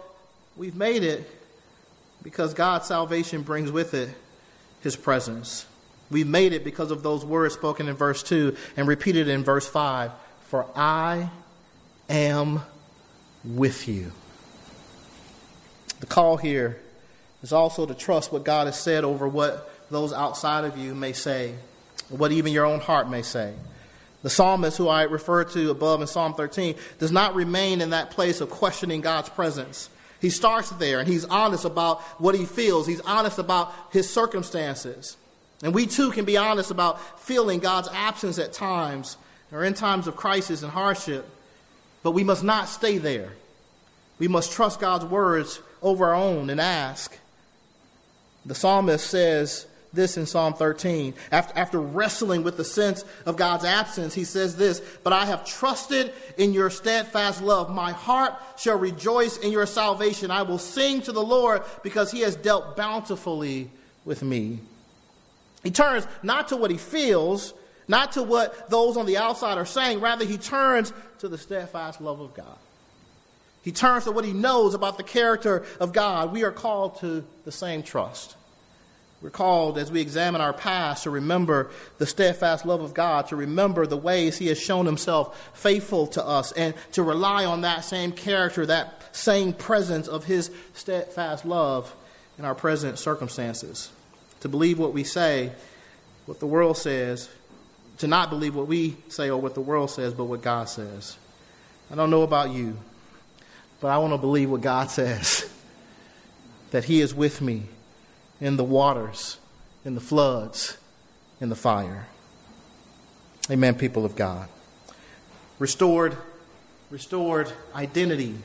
we've 0.58 0.76
made 0.76 1.04
it 1.04 1.30
because 2.21 2.54
God's 2.54 2.88
salvation 2.88 3.41
brings 3.41 3.71
with 3.71 3.93
it 3.93 4.10
his 4.82 4.95
presence. 4.95 5.65
We 6.12 6.23
made 6.23 6.54
it 6.54 6.63
because 6.63 6.91
of 6.91 7.04
those 7.04 7.26
words 7.26 7.54
spoken 7.54 7.88
in 7.88 7.95
verse 7.95 8.21
2 8.23 8.56
and 8.78 8.88
repeated 8.88 9.28
in 9.28 9.43
verse 9.43 9.67
5 9.67 10.12
For 10.47 10.65
I 10.76 11.30
am 12.10 12.62
with 13.43 13.88
you. 13.88 14.12
The 16.02 16.06
call 16.06 16.38
here 16.38 16.80
is 17.41 17.54
also 17.54 17.86
to 17.86 17.93
trust 17.93 18.32
what 18.32 18.43
God 18.43 18.67
has 18.67 18.80
said 18.80 19.04
over 19.04 19.28
what 19.28 19.69
those 19.89 20.12
outside 20.12 20.65
of 20.65 20.78
you 20.78 20.93
may 20.93 21.13
say, 21.13 21.56
what 22.17 22.32
even 22.32 22.54
your 22.54 22.65
own 22.65 22.80
heart 22.80 23.10
may 23.10 23.21
say. 23.21 23.54
The 24.21 24.30
psalmist, 24.30 24.78
who 24.78 24.88
I 24.88 25.04
referred 25.04 25.52
to 25.52 25.69
above 25.69 26.02
in 26.02 26.08
Psalm 26.08 26.34
13, 26.34 26.76
does 26.97 27.12
not 27.12 27.36
remain 27.36 27.82
in 27.82 27.89
that 27.89 28.12
place 28.12 28.39
of 28.39 28.49
questioning 28.49 29.02
God's 29.02 29.30
presence. 29.30 29.89
He 30.21 30.30
starts 30.30 30.69
there 30.69 30.99
and 30.99 31.08
he's 31.08 31.26
honest 31.26 31.65
about 31.65 32.02
what 32.19 32.34
he 32.34 32.45
feels, 32.45 32.88
he's 32.88 33.02
honest 33.02 33.38
about 33.38 33.73
his 33.91 34.10
circumstances. 34.10 35.17
And 35.62 35.73
we 35.73 35.86
too 35.86 36.12
can 36.12 36.23
be 36.23 36.38
honest 36.38 36.71
about 36.71 37.19
feeling 37.19 37.60
God's 37.60 37.89
absence 37.91 38.39
at 38.39 38.54
times 38.54 39.17
or 39.52 39.65
in 39.65 39.73
times 39.73 40.08
of 40.08 40.15
crisis 40.15 40.63
and 40.63 40.71
hardship. 40.71 41.26
But 42.04 42.12
we 42.12 42.23
must 42.23 42.43
not 42.43 42.69
stay 42.69 42.97
there. 42.97 43.34
We 44.19 44.30
must 44.30 44.54
trust 44.54 44.80
God's 44.80 45.06
words 45.06 45.60
over 45.82 46.08
our 46.08 46.15
own 46.15 46.49
and 46.49 46.62
ask. 46.62 47.17
The 48.45 48.56
psalmist 48.56 49.08
says 49.08 49.65
this 49.93 50.17
in 50.17 50.25
Psalm 50.25 50.53
13. 50.53 51.13
After, 51.32 51.58
after 51.58 51.79
wrestling 51.79 52.43
with 52.43 52.58
the 52.58 52.65
sense 52.65 53.06
of 53.25 53.38
God's 53.38 53.63
absence, 53.63 54.13
he 54.13 54.23
says 54.23 54.56
this 54.56 54.82
But 55.03 55.13
I 55.13 55.25
have 55.25 55.45
trusted 55.45 56.12
in 56.38 56.53
your 56.53 56.69
steadfast 56.69 57.41
love. 57.41 57.69
My 57.69 57.91
heart 57.91 58.34
shall 58.58 58.77
rejoice 58.77 59.38
in 59.38 59.51
your 59.51 59.65
salvation. 59.65 60.32
I 60.32 60.41
will 60.41 60.58
sing 60.58 61.01
to 61.03 61.12
the 61.12 61.23
Lord 61.23 61.62
because 61.84 62.12
he 62.12 62.21
has 62.21 62.36
dealt 62.36 62.75
bountifully 62.75 63.69
with 64.03 64.23
me. 64.23 64.60
He 65.63 65.71
turns 65.71 66.06
not 66.21 66.49
to 66.49 66.58
what 66.58 66.71
he 66.71 66.77
feels, 66.77 67.53
not 67.88 68.13
to 68.13 68.23
what 68.23 68.69
those 68.69 68.97
on 68.97 69.06
the 69.06 69.17
outside 69.17 69.58
are 69.58 69.65
saying. 69.65 70.01
Rather, 70.01 70.25
he 70.25 70.38
turns 70.38 70.91
to 71.19 71.29
the 71.29 71.38
steadfast 71.38 72.01
love 72.01 72.19
of 72.19 72.34
God. 72.34 72.58
He 73.63 73.71
turns 73.71 74.03
to 74.03 74.12
what 74.12 74.25
he 74.25 74.34
knows 74.34 74.73
about 74.73 74.97
the 74.97 75.03
character 75.03 75.65
of 75.79 75.93
God. 75.93 76.34
We 76.34 76.43
are 76.43 76.51
called 76.51 76.99
to 76.99 77.23
the 77.45 77.51
same 77.51 77.82
trust. 77.82 78.36
We're 79.24 79.30
called, 79.30 79.78
as 79.78 79.90
we 79.90 80.02
examine 80.02 80.42
our 80.42 80.52
past, 80.52 81.04
to 81.04 81.10
remember 81.10 81.72
the 81.98 82.06
steadfast 82.06 82.66
love 82.66 82.82
of 82.82 82.94
God, 82.94 83.28
to 83.30 83.38
remember 83.38 83.88
the 83.88 83.96
ways 83.96 84.38
He 84.38 84.48
has 84.48 84.60
shown 84.60 84.86
Himself 84.86 85.52
faithful 85.54 86.08
to 86.08 86.26
us, 86.26 86.52
and 86.52 86.74
to 86.92 87.04
rely 87.04 87.46
on 87.46 87.62
that 87.62 87.86
same 87.86 88.12
character, 88.12 88.66
that 88.66 89.16
same 89.16 89.54
presence 89.54 90.10
of 90.10 90.26
His 90.26 90.52
steadfast 90.74 91.46
love 91.46 91.96
in 92.38 92.44
our 92.44 92.54
present 92.54 93.00
circumstances 93.00 93.92
to 94.42 94.50
believe 94.50 94.78
what 94.78 94.92
we 94.92 95.06
say, 95.06 95.54
what 96.26 96.42
the 96.42 96.46
world 96.46 96.76
says, 96.78 97.30
to 98.00 98.08
not 98.08 98.30
believe 98.30 98.56
what 98.56 98.68
we 98.68 98.98
say 99.08 99.30
or 99.30 99.40
what 99.40 99.54
the 99.54 99.62
world 99.62 99.90
says, 99.90 100.14
but 100.14 100.26
what 100.26 100.42
God 100.42 100.68
says. 100.68 101.16
I 101.90 101.96
don't 101.96 102.10
know 102.10 102.24
about 102.24 102.52
you, 102.52 102.76
but 103.80 103.88
I 103.88 104.00
want 104.00 104.12
to 104.12 104.18
believe 104.18 104.50
what 104.50 104.60
God 104.60 104.92
says 104.92 105.50
that 106.72 106.84
He 106.84 107.00
is 107.00 107.16
with 107.16 107.40
me 107.40 107.64
in 108.43 108.58
the 108.58 108.63
waters, 108.63 109.38
in 109.86 109.95
the 109.95 110.01
floods, 110.01 110.77
in 111.39 111.47
the 111.47 111.56
fire. 111.56 112.08
Amen, 113.49 113.75
people 113.75 114.03
of 114.03 114.17
God. 114.17 114.49
Restored, 115.60 116.17
restored 116.89 117.49
identity, 117.73 118.36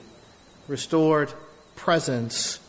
restored 0.68 1.32
presence. 1.74 2.60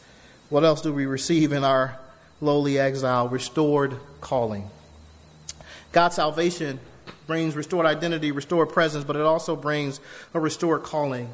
What 0.49 0.63
else 0.63 0.81
do 0.81 0.91
we 0.91 1.05
receive 1.05 1.53
in 1.53 1.63
our 1.63 1.99
lowly 2.41 2.79
exile, 2.79 3.29
restored 3.29 3.95
calling. 4.21 4.67
God's 5.91 6.15
salvation 6.15 6.79
brings 7.27 7.55
restored 7.55 7.85
identity, 7.85 8.31
restored 8.31 8.69
presence, 8.69 9.03
but 9.03 9.15
it 9.15 9.21
also 9.21 9.55
brings 9.55 9.99
a 10.33 10.39
restored 10.39 10.81
calling. 10.81 11.29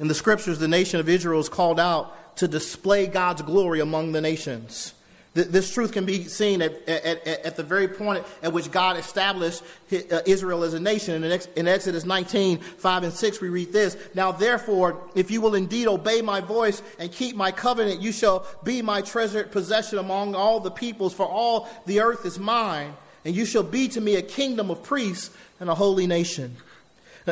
In 0.00 0.08
the 0.08 0.14
scriptures, 0.14 0.58
the 0.58 0.68
nation 0.68 0.98
of 0.98 1.10
Israel 1.10 1.40
is 1.40 1.50
called 1.50 1.78
out 1.78 2.36
to 2.38 2.48
display 2.48 3.06
God's 3.06 3.42
glory 3.42 3.80
among 3.80 4.12
the 4.12 4.22
nations. 4.22 4.94
This 5.36 5.70
truth 5.70 5.92
can 5.92 6.06
be 6.06 6.24
seen 6.24 6.62
at, 6.62 6.88
at, 6.88 7.26
at, 7.26 7.56
the 7.56 7.62
very 7.62 7.88
point 7.88 8.24
at 8.42 8.54
which 8.54 8.70
God 8.70 8.96
established 8.96 9.62
uh, 9.92 10.20
Israel 10.24 10.64
as 10.64 10.72
a 10.72 10.80
nation. 10.80 11.22
In 11.22 11.68
Exodus 11.68 12.06
19, 12.06 12.58
5 12.58 13.02
and 13.02 13.12
6, 13.12 13.40
we 13.42 13.50
read 13.50 13.70
this 13.70 13.98
Now 14.14 14.32
therefore, 14.32 14.98
if 15.14 15.30
you 15.30 15.42
will 15.42 15.54
indeed 15.54 15.88
obey 15.88 16.22
my 16.22 16.40
voice 16.40 16.80
and 16.98 17.12
keep 17.12 17.36
my 17.36 17.52
covenant, 17.52 18.00
you 18.00 18.12
shall 18.12 18.46
be 18.64 18.80
my 18.80 19.02
treasured 19.02 19.52
possession 19.52 19.98
among 19.98 20.34
all 20.34 20.58
the 20.58 20.70
peoples, 20.70 21.12
for 21.12 21.26
all 21.26 21.68
the 21.84 22.00
earth 22.00 22.24
is 22.24 22.38
mine, 22.38 22.94
and 23.26 23.36
you 23.36 23.44
shall 23.44 23.62
be 23.62 23.88
to 23.88 24.00
me 24.00 24.16
a 24.16 24.22
kingdom 24.22 24.70
of 24.70 24.82
priests 24.82 25.36
and 25.60 25.68
a 25.68 25.74
holy 25.74 26.06
nation. 26.06 26.56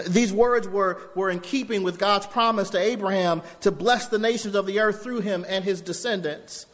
These 0.08 0.30
words 0.30 0.68
were, 0.68 1.00
were 1.14 1.30
in 1.30 1.40
keeping 1.40 1.82
with 1.82 1.98
God's 1.98 2.26
promise 2.26 2.68
to 2.70 2.78
Abraham 2.78 3.40
to 3.62 3.70
bless 3.70 4.08
the 4.08 4.18
nations 4.18 4.56
of 4.56 4.66
the 4.66 4.80
earth 4.80 5.02
through 5.02 5.20
him 5.20 5.46
and 5.48 5.64
his 5.64 5.80
descendants 5.80 6.66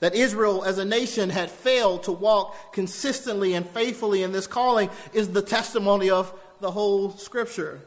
that 0.00 0.14
Israel 0.14 0.64
as 0.64 0.78
a 0.78 0.84
nation 0.84 1.30
had 1.30 1.50
failed 1.50 2.02
to 2.04 2.12
walk 2.12 2.72
consistently 2.72 3.54
and 3.54 3.68
faithfully 3.68 4.22
in 4.22 4.32
this 4.32 4.46
calling 4.46 4.90
is 5.12 5.28
the 5.28 5.42
testimony 5.42 6.10
of 6.10 6.32
the 6.60 6.70
whole 6.70 7.10
scripture. 7.12 7.80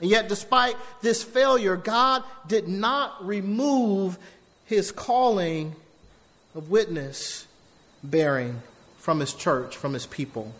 And 0.00 0.10
yet, 0.10 0.28
despite 0.28 0.76
this 1.00 1.22
failure, 1.22 1.76
God 1.76 2.24
did 2.46 2.68
not 2.68 3.24
remove 3.24 4.18
his 4.66 4.90
calling 4.90 5.76
of 6.54 6.70
witness 6.70 7.46
bearing 8.02 8.62
from 8.98 9.20
his 9.20 9.32
church, 9.32 9.76
from 9.76 9.94
his 9.94 10.06
people. 10.06 10.52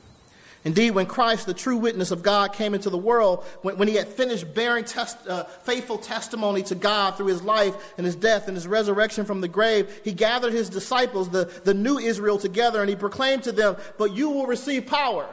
Indeed, 0.65 0.93
when 0.93 1.07
Christ, 1.07 1.47
the 1.47 1.55
true 1.55 1.77
witness 1.77 2.13
of 2.13 2.23
God, 2.23 2.53
came 2.53 2.73
into 2.73 2.89
the 2.89 2.99
world, 2.99 3.45
when, 3.63 3.79
when 3.79 3.89
he 3.89 3.95
had 3.95 4.07
finished 4.07 4.55
bearing 4.55 4.85
test, 4.85 5.27
uh, 5.27 5.45
faithful 5.65 5.99
testimony 5.99 6.63
to 6.65 6.77
God 6.77 7.17
through 7.17 7.27
his 7.27 7.43
life 7.43 7.75
and 7.97 8.07
his 8.07 8.15
death 8.15 8.47
and 8.47 8.57
his 8.57 8.69
resurrection 8.69 9.25
from 9.25 9.41
the 9.41 9.49
grave, 9.49 10.01
he 10.05 10.13
gathered 10.13 10.53
his 10.53 10.69
disciples, 10.69 11.31
the, 11.31 11.47
the 11.65 11.75
new 11.75 11.99
Israel, 11.99 12.39
together, 12.39 12.81
and 12.81 12.89
he 12.89 12.95
proclaimed 12.95 13.43
to 13.45 13.53
them, 13.53 13.77
But 13.99 14.15
you 14.15 14.31
will 14.31 14.47
receive 14.47 14.87
power 14.87 15.27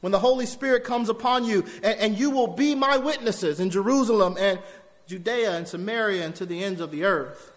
when 0.00 0.12
the 0.12 0.18
Holy 0.18 0.46
Spirit 0.46 0.84
comes 0.84 1.10
upon 1.10 1.44
you, 1.44 1.64
and, 1.82 1.98
and 1.98 2.18
you 2.18 2.30
will 2.30 2.48
be 2.48 2.74
my 2.74 2.96
witnesses 2.96 3.60
in 3.60 3.68
Jerusalem 3.68 4.36
and 4.38 4.58
Judea 5.06 5.56
and 5.56 5.68
Samaria 5.68 6.24
and 6.24 6.34
to 6.36 6.46
the 6.46 6.64
ends 6.64 6.80
of 6.80 6.90
the 6.90 7.04
earth. 7.04 7.52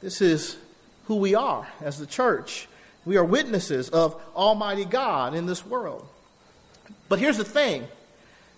This 0.00 0.22
is 0.22 0.56
who 1.04 1.16
we 1.16 1.34
are 1.34 1.68
as 1.82 1.98
the 1.98 2.06
church. 2.06 2.68
We 3.04 3.16
are 3.16 3.24
witnesses 3.24 3.88
of 3.88 4.20
Almighty 4.34 4.84
God 4.84 5.34
in 5.34 5.46
this 5.46 5.64
world. 5.64 6.06
But 7.08 7.18
here's 7.18 7.38
the 7.38 7.44
thing 7.44 7.86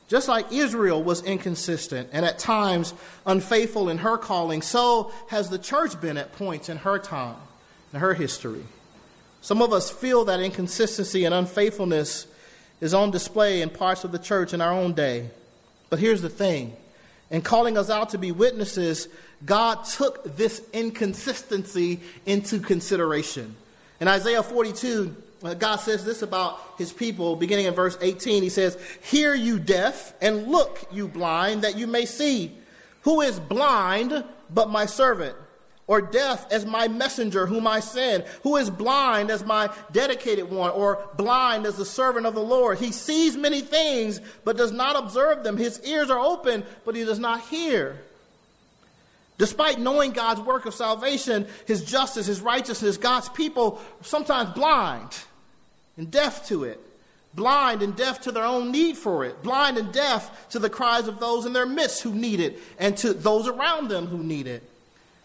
just 0.08 0.28
like 0.28 0.52
Israel 0.52 1.02
was 1.02 1.22
inconsistent 1.22 2.10
and 2.12 2.26
at 2.26 2.38
times 2.38 2.92
unfaithful 3.24 3.88
in 3.88 3.98
her 3.98 4.18
calling, 4.18 4.60
so 4.60 5.10
has 5.28 5.48
the 5.48 5.58
church 5.58 5.98
been 6.00 6.18
at 6.18 6.32
points 6.32 6.68
in 6.68 6.76
her 6.78 6.98
time, 6.98 7.36
in 7.94 8.00
her 8.00 8.12
history. 8.12 8.64
Some 9.40 9.62
of 9.62 9.72
us 9.72 9.90
feel 9.90 10.26
that 10.26 10.40
inconsistency 10.40 11.24
and 11.24 11.34
unfaithfulness 11.34 12.26
is 12.80 12.92
on 12.92 13.10
display 13.10 13.62
in 13.62 13.70
parts 13.70 14.04
of 14.04 14.12
the 14.12 14.18
church 14.18 14.52
in 14.52 14.60
our 14.60 14.72
own 14.72 14.92
day. 14.92 15.30
But 15.88 15.98
here's 15.98 16.20
the 16.20 16.28
thing 16.28 16.76
in 17.30 17.40
calling 17.40 17.78
us 17.78 17.88
out 17.88 18.10
to 18.10 18.18
be 18.18 18.32
witnesses, 18.32 19.08
God 19.46 19.84
took 19.86 20.36
this 20.36 20.62
inconsistency 20.74 22.00
into 22.26 22.60
consideration. 22.60 23.56
In 24.02 24.08
Isaiah 24.08 24.42
42, 24.42 25.14
uh, 25.44 25.54
God 25.54 25.76
says 25.76 26.04
this 26.04 26.22
about 26.22 26.58
his 26.76 26.92
people, 26.92 27.36
beginning 27.36 27.66
in 27.66 27.74
verse 27.74 27.96
18. 28.00 28.42
He 28.42 28.48
says, 28.48 28.76
Hear 29.00 29.32
you 29.32 29.60
deaf, 29.60 30.12
and 30.20 30.48
look 30.48 30.84
you 30.90 31.06
blind, 31.06 31.62
that 31.62 31.78
you 31.78 31.86
may 31.86 32.04
see. 32.04 32.50
Who 33.02 33.20
is 33.20 33.38
blind 33.38 34.24
but 34.50 34.70
my 34.70 34.86
servant? 34.86 35.36
Or 35.86 36.00
deaf 36.00 36.50
as 36.50 36.66
my 36.66 36.88
messenger 36.88 37.46
whom 37.46 37.64
I 37.68 37.78
send? 37.78 38.24
Who 38.42 38.56
is 38.56 38.70
blind 38.70 39.30
as 39.30 39.44
my 39.44 39.72
dedicated 39.92 40.50
one? 40.50 40.72
Or 40.72 41.08
blind 41.16 41.64
as 41.64 41.76
the 41.76 41.84
servant 41.84 42.26
of 42.26 42.34
the 42.34 42.42
Lord? 42.42 42.78
He 42.78 42.90
sees 42.90 43.36
many 43.36 43.60
things, 43.60 44.20
but 44.42 44.56
does 44.56 44.72
not 44.72 44.96
observe 44.96 45.44
them. 45.44 45.56
His 45.56 45.80
ears 45.84 46.10
are 46.10 46.18
open, 46.18 46.64
but 46.84 46.96
he 46.96 47.04
does 47.04 47.20
not 47.20 47.42
hear. 47.42 48.00
Despite 49.42 49.80
knowing 49.80 50.12
God's 50.12 50.40
work 50.40 50.66
of 50.66 50.74
salvation, 50.74 51.48
his 51.66 51.84
justice, 51.84 52.26
his 52.26 52.40
righteousness, 52.40 52.96
God's 52.96 53.28
people 53.28 53.82
are 54.00 54.04
sometimes 54.04 54.50
blind 54.50 55.18
and 55.96 56.08
deaf 56.08 56.46
to 56.46 56.62
it. 56.62 56.78
blind 57.34 57.82
and 57.82 57.96
deaf 57.96 58.20
to 58.22 58.32
their 58.32 58.44
own 58.44 58.70
need 58.70 58.96
for 58.96 59.24
it, 59.24 59.42
blind 59.42 59.78
and 59.78 59.92
deaf 59.92 60.48
to 60.50 60.58
the 60.58 60.70
cries 60.70 61.08
of 61.08 61.18
those 61.20 61.46
in 61.46 61.52
their 61.52 61.66
midst 61.66 62.02
who 62.02 62.14
need 62.14 62.40
it, 62.40 62.58
and 62.78 62.96
to 62.98 63.12
those 63.12 63.48
around 63.48 63.88
them 63.88 64.06
who 64.06 64.18
need 64.18 64.46
it. 64.46 64.62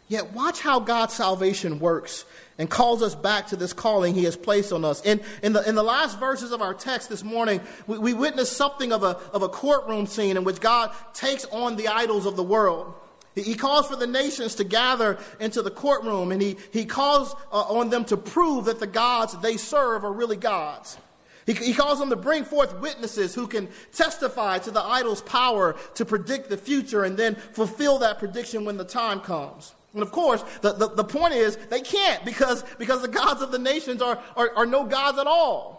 Yet 0.08 0.32
watch 0.32 0.62
how 0.62 0.80
God's 0.80 1.14
salvation 1.14 1.80
works 1.80 2.24
and 2.58 2.70
calls 2.70 3.04
us 3.04 3.14
back 3.14 3.48
to 3.48 3.58
this 3.58 3.74
calling 3.74 4.16
he 4.16 4.24
has 4.24 4.38
placed 4.38 4.72
on 4.72 4.86
us. 4.86 5.02
In, 5.06 5.20
in, 5.44 5.52
the, 5.52 5.68
in 5.68 5.76
the 5.76 5.84
last 5.84 6.18
verses 6.18 6.54
of 6.54 6.62
our 6.62 6.74
text 6.74 7.10
this 7.10 7.26
morning, 7.26 7.60
we, 7.88 7.98
we 7.98 8.14
witness 8.14 8.50
something 8.50 8.94
of 8.94 9.04
a, 9.04 9.18
of 9.34 9.44
a 9.44 9.50
courtroom 9.50 10.08
scene 10.08 10.38
in 10.38 10.46
which 10.46 10.62
God 10.62 10.92
takes 11.14 11.44
on 11.46 11.76
the 11.76 11.90
idols 11.90 12.26
of 12.26 12.38
the 12.38 12.44
world. 12.44 12.94
He, 13.44 13.56
calls 13.56 13.88
for 13.88 13.96
the 13.96 14.08
nations 14.08 14.56
to 14.56 14.64
gather 14.64 15.20
into 15.40 15.62
the 15.62 15.72
courtroom 15.72 16.32
and 16.32 16.42
he, 16.42 16.58
he 16.72 16.86
calls 16.86 17.36
uh, 17.52 17.62
on 17.62 17.90
them 17.90 18.04
to 18.06 18.18
prove 18.18 18.66
that 18.66 18.80
the 18.80 18.88
gods 18.88 19.38
they 19.40 19.58
serve 19.58 20.04
are 20.04 20.12
really 20.12 20.38
gods. 20.38 20.98
He, 21.46 21.54
he 21.54 21.74
calls 21.74 22.00
them 22.00 22.10
to 22.10 22.16
bring 22.16 22.44
forth 22.44 22.80
witnesses 22.80 23.34
who 23.34 23.48
can 23.48 23.70
testify 23.94 24.60
to 24.60 24.72
the 24.72 24.82
idol's 24.82 25.22
power 25.22 25.76
to 25.96 26.06
predict 26.06 26.50
the 26.50 26.58
future 26.58 27.04
and 27.04 27.16
then 27.16 27.36
fulfill 27.36 28.00
that 28.00 28.20
prediction 28.20 28.66
when 28.66 28.78
the 28.78 28.86
time 28.86 29.22
comes. 29.22 29.74
And 29.94 30.04
of 30.04 30.12
course, 30.12 30.44
the, 30.62 30.74
the, 30.74 30.90
the, 30.90 31.04
point 31.04 31.34
is 31.34 31.56
they 31.70 31.82
can't 31.82 32.24
because, 32.26 32.64
because 32.78 33.02
the 33.02 33.08
gods 33.08 33.42
of 33.42 33.52
the 33.52 33.60
nations 33.60 34.02
are, 34.02 34.22
are, 34.36 34.52
are 34.56 34.66
no 34.66 34.84
gods 34.84 35.18
at 35.18 35.26
all. 35.26 35.78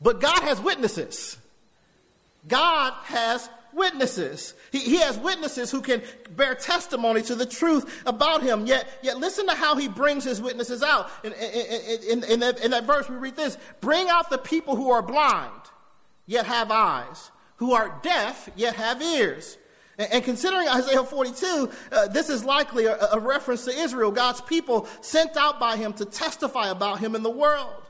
But 0.00 0.20
God 0.20 0.40
has 0.42 0.60
witnesses. 0.60 1.38
God 2.46 2.92
has 3.04 3.48
witnesses. 3.74 4.54
He, 4.72 4.78
he 4.78 4.96
has 4.98 5.18
witnesses 5.18 5.70
who 5.70 5.80
can 5.80 6.02
bear 6.30 6.54
testimony 6.54 7.22
to 7.22 7.34
the 7.34 7.46
truth 7.46 8.02
about 8.06 8.42
him. 8.42 8.66
Yet, 8.66 8.86
yet 9.02 9.18
listen 9.18 9.46
to 9.46 9.54
how 9.54 9.76
he 9.76 9.88
brings 9.88 10.24
his 10.24 10.40
witnesses 10.40 10.82
out. 10.82 11.10
In, 11.22 11.32
in, 11.32 12.02
in, 12.10 12.24
in, 12.24 12.40
that, 12.40 12.64
in 12.64 12.70
that 12.70 12.84
verse, 12.84 13.08
we 13.08 13.16
read 13.16 13.36
this 13.36 13.58
Bring 13.80 14.08
out 14.08 14.30
the 14.30 14.38
people 14.38 14.76
who 14.76 14.90
are 14.90 15.02
blind, 15.02 15.50
yet 16.26 16.46
have 16.46 16.70
eyes, 16.70 17.30
who 17.56 17.72
are 17.72 17.98
deaf, 18.02 18.48
yet 18.56 18.76
have 18.76 19.02
ears. 19.02 19.58
And, 19.96 20.24
considering 20.24 20.68
Isaiah 20.68 21.04
42, 21.04 21.70
uh, 21.92 22.08
this 22.08 22.28
is 22.28 22.44
likely 22.44 22.86
a, 22.86 22.98
a 23.12 23.20
reference 23.20 23.64
to 23.66 23.70
Israel, 23.70 24.10
God's 24.10 24.40
people 24.40 24.88
sent 25.02 25.36
out 25.36 25.60
by 25.60 25.76
him 25.76 25.92
to 25.94 26.04
testify 26.04 26.70
about 26.70 26.98
him 26.98 27.14
in 27.14 27.22
the 27.22 27.30
world. 27.30 27.82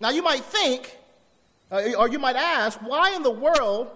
Now, 0.00 0.08
you 0.08 0.22
might 0.22 0.42
think, 0.42 0.98
uh, 1.70 1.92
or 1.98 2.08
you 2.08 2.18
might 2.18 2.36
ask, 2.36 2.78
why 2.78 3.14
in 3.14 3.22
the 3.22 3.30
world 3.30 3.90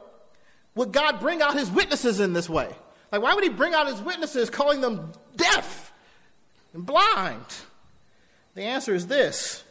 would 0.78 0.92
God 0.92 1.18
bring 1.18 1.42
out 1.42 1.54
his 1.54 1.70
witnesses 1.70 2.20
in 2.20 2.32
this 2.32 2.48
way? 2.48 2.72
Like, 3.10 3.20
why 3.20 3.34
would 3.34 3.42
he 3.42 3.50
bring 3.50 3.74
out 3.74 3.88
his 3.88 4.00
witnesses 4.00 4.48
calling 4.48 4.80
them 4.80 5.12
deaf 5.34 5.92
and 6.72 6.86
blind? 6.86 7.44
The 8.54 8.62
answer 8.62 8.94
is 8.94 9.08
this 9.08 9.64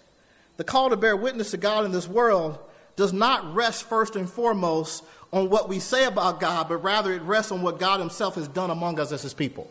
the 0.58 0.66
call 0.66 0.90
to 0.90 0.98
bear 0.98 1.16
witness 1.16 1.52
to 1.52 1.58
God 1.58 1.86
in 1.86 1.94
this 1.94 2.08
world 2.08 2.60
does 2.98 3.14
not 3.14 3.56
rest 3.56 3.88
first 3.88 4.18
and 4.18 4.30
foremost 4.30 5.04
on 5.32 5.50
what 5.50 5.70
we 5.70 5.80
say 5.80 6.06
about 6.06 6.42
God, 6.42 6.68
but 6.68 6.78
rather 6.78 7.14
it 7.14 7.22
rests 7.22 7.54
on 7.54 7.62
what 7.62 7.80
God 7.80 8.00
himself 8.02 8.36
has 8.36 8.50
done 8.50 8.70
among 8.70 9.00
us 9.00 9.14
as 9.14 9.22
his 9.22 9.34
people. 9.34 9.70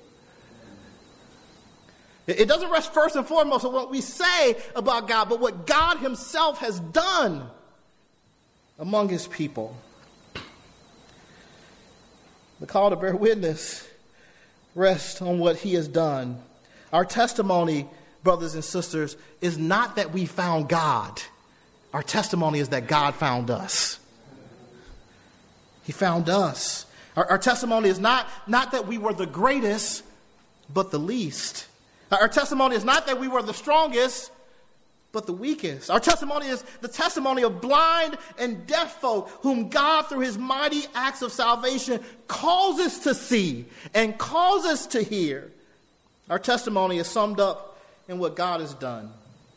It 2.27 2.49
doesn't 2.49 2.71
rest 2.71 2.95
first 2.95 3.15
and 3.15 3.27
foremost 3.27 3.65
on 3.65 3.73
what 3.73 3.91
we 3.91 4.01
say 4.01 4.57
about 4.75 5.07
God, 5.07 5.29
but 5.29 5.39
what 5.39 5.67
God 5.67 5.99
himself 5.99 6.59
has 6.59 6.81
done 6.81 7.49
among 8.79 9.11
his 9.11 9.27
people. 9.27 9.77
The 12.61 12.67
call 12.67 12.91
to 12.91 12.97
bear 12.97 13.15
witness 13.15 13.87
rests 14.75 15.21
on 15.21 15.39
what 15.39 15.57
he 15.57 15.75
has 15.75 15.89
done. 15.89 16.41
Our 16.93 17.05
testimony, 17.05 17.87
brothers 18.23 18.55
and 18.55 18.65
sisters, 18.65 19.17
is 19.41 19.59
not 19.59 19.97
that 19.97 20.13
we 20.13 20.27
found 20.27 20.69
God. 20.69 21.21
Our 21.93 22.03
testimony 22.03 22.59
is 22.59 22.71
that 22.71 22.87
God 22.87 23.15
found 23.15 23.51
us. 23.51 23.99
He 25.85 25.93
found 25.93 26.29
us. 26.29 26.87
Our, 27.17 27.25
our, 27.31 27.39
testimony 27.39 27.89
is 27.89 27.99
not, 27.99 28.29
not 28.47 28.73
that 28.73 28.87
we 28.87 28.99
were 28.99 29.15
the 29.15 29.27
greatest, 29.27 30.05
but 30.73 30.91
the 30.91 30.99
least. 30.99 31.67
Our 32.11 32.29
testimony 32.29 32.77
is 32.77 32.85
not 32.85 33.07
that 33.07 33.19
we 33.21 33.29
were 33.29 33.43
the 33.43 33.55
strongest, 33.55 34.31
but 35.17 35.25
the 35.25 35.33
weakest. 35.33 35.91
Our 35.91 35.99
testimony 35.99 36.49
is 36.49 36.63
the 36.83 36.89
testimony 36.89 37.43
of 37.43 37.63
blind 37.63 38.19
and 38.39 38.67
deaf 38.67 39.01
folk 39.01 39.31
whom 39.41 39.71
God, 39.71 40.03
through 40.03 40.21
his 40.21 40.37
mighty 40.37 40.83
acts 40.95 41.23
of 41.23 41.33
salvation, 41.33 42.01
calls 42.29 42.79
us 42.81 42.99
to 43.05 43.15
see 43.15 43.65
and 43.95 44.19
calls 44.19 44.67
us 44.67 44.87
to 44.89 45.03
hear. 45.03 45.51
Our 46.29 46.39
testimony 46.39 46.99
is 46.99 47.07
summed 47.07 47.41
up 47.41 47.81
in 48.09 48.19
what 48.19 48.37
God 48.37 48.61
has 48.61 48.75
done. 48.75 49.11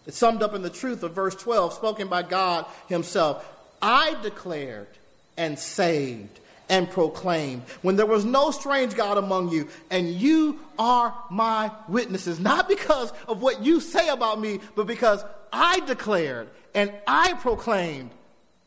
It's 0.08 0.18
summed 0.18 0.44
up 0.44 0.54
in 0.54 0.62
the 0.62 0.70
truth 0.70 1.04
of 1.04 1.12
verse 1.12 1.36
12, 1.36 1.74
spoken 1.74 2.08
by 2.08 2.24
God 2.24 2.66
himself. 2.88 3.46
I 3.82 4.16
declared 4.24 4.88
and 5.36 5.60
saved 5.60 6.40
and 6.70 6.90
proclaimed 6.90 7.64
when 7.82 7.98
there 7.98 8.06
was 8.06 8.24
no 8.24 8.52
strange 8.52 8.96
God 8.96 9.18
among 9.18 9.50
you, 9.50 9.68
and 9.90 10.08
you 10.08 10.58
are 10.78 11.14
my 11.30 11.70
witnesses, 11.90 12.40
not 12.40 12.70
because 12.70 13.12
of 13.28 13.42
what 13.42 13.62
you 13.62 13.82
say 13.82 14.08
about 14.08 14.40
me, 14.40 14.62
but 14.76 14.88
because 14.88 15.22
I 15.52 15.80
declared 15.82 16.50
and 16.74 16.94
I 17.08 17.34
proclaimed 17.34 18.12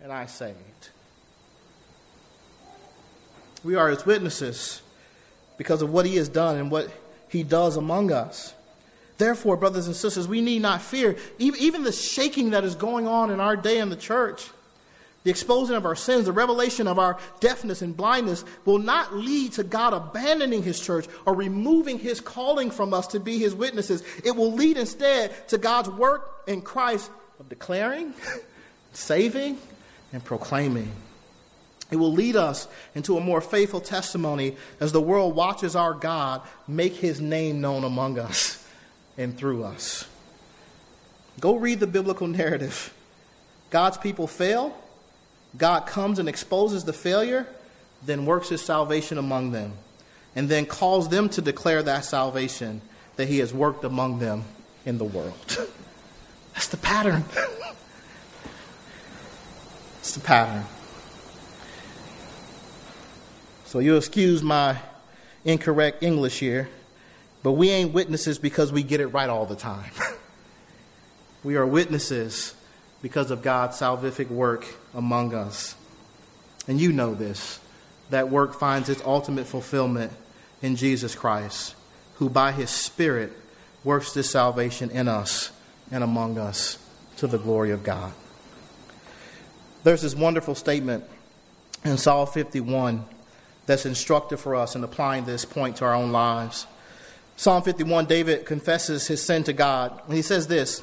and 0.01 0.13
I 0.13 0.27
saved. 0.27 0.57
We 3.65 3.77
are 3.77 3.89
his 3.89 4.05
witnesses 4.05 4.83
because 5.57 5.83
of 5.83 5.93
what 5.93 6.07
he 6.07 6.17
has 6.17 6.29
done 6.29 6.57
and 6.57 6.71
what 6.71 6.91
he 7.29 7.43
does 7.43 7.77
among 7.77 8.11
us. 8.11 8.55
Therefore, 9.19 9.57
brothers 9.57 9.87
and 9.87 9.95
sisters, 9.95 10.27
we 10.27 10.41
need 10.41 10.63
not 10.63 10.83
fear. 10.83 11.17
Even 11.39 11.85
the 11.85 11.93
shaking 11.93 12.51
that 12.51 12.65
is 12.65 12.75
going 12.75 13.07
on 13.07 13.31
in 13.31 13.39
our 13.39 13.55
day 13.55 13.79
in 13.79 13.89
the 13.89 13.97
church, 13.97 14.51
the 15.25 15.31
exposing 15.31 15.77
of 15.77 15.87
our 15.87 15.95
sins, 15.95 16.25
the 16.25 16.33
revelation 16.33 16.89
of 16.89 16.99
our 16.99 17.19
deafness 17.39 17.81
and 17.81 17.97
blindness 17.97 18.45
will 18.65 18.79
not 18.79 19.15
lead 19.15 19.53
to 19.53 19.63
God 19.63 19.95
abandoning 19.95 20.63
his 20.63 20.81
church 20.81 21.07
or 21.25 21.35
removing 21.35 21.99
his 21.99 22.21
calling 22.21 22.71
from 22.71 22.93
us 22.93 23.07
to 23.09 23.21
be 23.21 23.39
his 23.39 23.55
witnesses. 23.55 24.03
It 24.25 24.35
will 24.35 24.53
lead 24.53 24.77
instead 24.77 25.49
to 25.49 25.59
God's 25.59 25.91
work 25.91 26.43
in 26.49 26.61
Christ 26.61 27.11
of 27.39 27.49
declaring, 27.49 28.15
saving, 28.93 29.59
and 30.13 30.25
proclaiming. 30.25 30.91
It 31.93 31.97
will 31.97 32.13
lead 32.13 32.37
us 32.37 32.67
into 32.95 33.17
a 33.17 33.21
more 33.21 33.41
faithful 33.41 33.81
testimony 33.81 34.57
as 34.81 34.93
the 34.93 35.01
world 35.01 35.37
watches 35.37 35.77
our 35.77 35.93
God 35.93 36.41
make 36.67 36.95
his 36.95 37.21
name 37.21 37.61
known 37.61 37.85
among 37.85 38.19
us 38.19 38.67
and 39.19 39.37
through 39.37 39.65
us. 39.65 40.07
Go 41.39 41.57
read 41.57 41.81
the 41.81 41.87
biblical 41.87 42.27
narrative. 42.27 42.95
God's 43.71 43.99
people 43.99 44.27
fail, 44.27 44.75
God 45.57 45.87
comes 45.87 46.19
and 46.19 46.29
exposes 46.29 46.85
the 46.85 46.93
failure, 46.93 47.47
then 48.05 48.25
works 48.25 48.49
his 48.49 48.63
salvation 48.63 49.19
among 49.19 49.53
them, 49.53 49.73
and 50.35 50.49
then 50.49 50.67
calls 50.67 51.09
them 51.09 51.29
to 51.31 51.43
declare 51.43 51.83
that 51.83 52.05
salvation 52.05 52.81
that 53.17 53.29
he 53.29 53.39
has 53.39 53.53
worked 53.53 53.85
among 53.85 54.19
them 54.19 54.45
in 54.85 54.99
the 54.99 55.05
world. 55.05 55.35
That's 56.55 56.69
the 56.69 56.77
pattern. 56.77 57.25
it's 60.01 60.15
the 60.15 60.21
pattern. 60.21 60.65
So 63.67 63.79
you'll 63.79 63.99
excuse 63.99 64.43
my 64.43 64.79
incorrect 65.45 66.03
English 66.03 66.39
here, 66.39 66.69
but 67.43 67.53
we 67.53 67.71
ain't 67.71 67.93
witnesses 67.93 68.39
because 68.39 68.73
we 68.73 68.83
get 68.83 69.01
it 69.01 69.09
right 69.09 69.29
all 69.29 69.47
the 69.47 69.57
time. 69.57 69.91
we 71.45 71.57
are 71.57 71.67
witnesses 71.67 72.55
because 73.01 73.31
of 73.31 73.43
God's 73.43 73.79
salvific 73.79 74.29
work 74.29 74.67
among 74.95 75.35
us. 75.35 75.75
And 76.69 76.81
you 76.81 76.93
know 76.93 77.15
this. 77.15 77.61
That 78.11 78.29
work 78.29 78.59
finds 78.59 78.89
its 78.89 79.03
ultimate 79.05 79.47
fulfillment 79.47 80.13
in 80.61 80.77
Jesus 80.77 81.15
Christ, 81.15 81.75
who 82.17 82.29
by 82.29 82.53
his 82.53 82.71
Spirit 82.71 83.33
works 83.85 84.13
this 84.13 84.31
salvation 84.31 84.91
in 84.91 85.09
us 85.09 85.51
and 85.91 86.05
among 86.05 86.39
us 86.39 86.79
to 87.17 87.27
the 87.27 87.39
glory 87.39 87.71
of 87.71 87.83
God. 87.83 88.13
There's 89.85 90.03
this 90.03 90.15
wonderful 90.15 90.55
statement 90.55 91.05
in 91.85 91.97
Psalm 91.97 92.27
51 92.27 93.05
that's 93.67 93.87
instructive 93.87 94.41
for 94.41 94.55
us 94.55 94.77
in 94.77 94.85
applying 94.85 95.25
this 95.25 95.45
point 95.45 95.77
to 95.77 95.85
our 95.85 95.95
own 95.95 96.13
lives. 96.13 96.67
Psalm 97.37 97.63
51, 97.63 98.07
David 98.07 98.47
confesses 98.47 99.07
his 99.07 99.23
sin 99.23 99.43
to 99.45 99.53
God, 99.53 100.01
and 100.07 100.15
he 100.15 100.23
says 100.23 100.47
this 100.47 100.83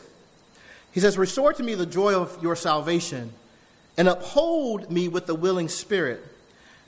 He 0.91 0.99
says, 0.99 1.17
Restore 1.17 1.53
to 1.53 1.63
me 1.63 1.75
the 1.75 1.85
joy 1.85 2.13
of 2.13 2.41
your 2.41 2.55
salvation, 2.55 3.31
and 3.99 4.07
uphold 4.07 4.89
me 4.89 5.09
with 5.09 5.25
the 5.25 5.35
willing 5.35 5.67
spirit. 5.67 6.25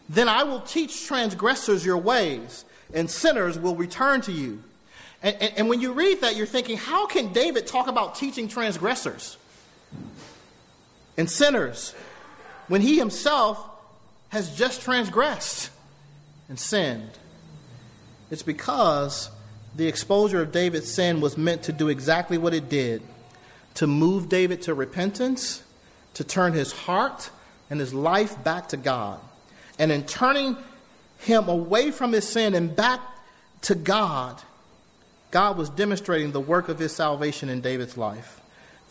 Then 0.08 0.30
I 0.30 0.44
will 0.44 0.62
teach 0.62 1.06
transgressors 1.06 1.86
your 1.86 1.98
ways, 1.98 2.64
and 2.94 3.12
sinners 3.12 3.60
will 3.60 3.76
return 3.76 4.22
to 4.22 4.32
you. 4.32 4.64
And, 5.22 5.36
and, 5.42 5.54
and, 5.58 5.70
when 5.70 5.82
you 5.82 5.92
read 5.92 6.22
that, 6.22 6.38
you're 6.38 6.46
thinking, 6.46 6.78
how 6.78 7.08
can 7.08 7.34
David 7.34 7.68
talk 7.68 7.88
about 7.88 8.16
teaching 8.16 8.48
transgressors 8.48 9.38
and 11.18 11.30
sinners 11.30 11.94
when 12.70 12.80
he 12.80 12.98
himself 12.98 13.62
has 14.30 14.56
just 14.56 14.82
transgressed 14.82 15.70
and 16.48 16.58
sinned? 16.58 17.12
It's 18.32 18.42
because 18.42 19.30
the 19.76 19.88
exposure 19.88 20.42
of 20.42 20.54
David's 20.54 20.90
sin 20.90 21.20
was 21.20 21.38
meant 21.38 21.64
to 21.64 21.74
do 21.74 21.90
exactly 21.90 22.38
what 22.38 22.54
it 22.54 22.70
did 22.70 23.02
to 23.74 23.86
move 23.86 24.30
David 24.30 24.62
to 24.62 24.74
repentance 24.74 25.62
to 26.16 26.24
turn 26.24 26.54
his 26.54 26.72
heart 26.72 27.30
and 27.70 27.80
his 27.80 27.94
life 27.94 28.42
back 28.44 28.70
to 28.70 28.78
God. 28.78 29.20
And 29.80 29.92
in 29.92 30.06
turning 30.06 30.58
him 31.20 31.48
away 31.48 31.92
from 31.92 32.12
his 32.12 32.28
sin 32.28 32.54
and 32.54 32.76
back 32.76 33.00
to 33.62 33.76
God, 33.76 34.42
God 35.32 35.58
was 35.58 35.70
demonstrating 35.70 36.32
the 36.32 36.42
work 36.42 36.68
of 36.68 36.78
his 36.78 36.94
salvation 36.94 37.50
in 37.50 37.62
David's 37.62 37.98
life, 37.98 38.42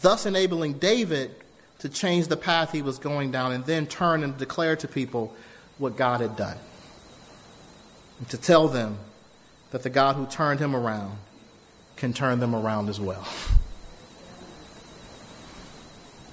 thus 0.00 0.26
enabling 0.26 0.74
David 0.74 1.35
to 1.80 1.88
change 1.88 2.28
the 2.28 2.37
path 2.37 2.72
he 2.72 2.83
was 2.83 2.98
going 2.98 3.30
down 3.30 3.52
and 3.52 3.64
then 3.64 3.87
turn 3.87 4.22
and 4.22 4.37
declare 4.38 4.76
to 4.76 4.88
people 4.88 5.35
what 5.78 5.96
God 5.96 6.20
had 6.20 6.37
done. 6.37 6.56
And 8.18 8.28
to 8.30 8.37
tell 8.37 8.68
them 8.68 8.98
that 9.70 9.83
the 9.83 9.90
God 9.90 10.16
who 10.16 10.26
turned 10.26 10.61
him 10.61 10.74
around 10.74 11.16
can 11.96 12.12
turn 12.12 12.40
them 12.40 12.54
around 12.54 12.88
as 12.88 13.00
well. 13.00 13.26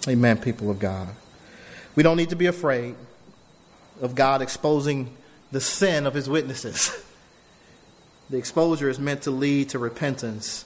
Amen, 0.08 0.38
people 0.38 0.70
of 0.70 0.80
God. 0.80 1.10
We 1.96 2.04
don't 2.04 2.18
need 2.18 2.30
to 2.30 2.36
be 2.36 2.46
afraid 2.46 2.96
of 4.02 4.16
God 4.16 4.42
exposing 4.42 5.16
the 5.52 5.60
sin 5.60 6.06
of 6.06 6.14
his 6.14 6.30
witnesses. 6.30 7.04
The 8.30 8.38
exposure 8.38 8.90
is 8.90 9.00
meant 9.00 9.24
to 9.24 9.32
lead 9.32 9.70
to 9.70 9.80
repentance, 9.80 10.66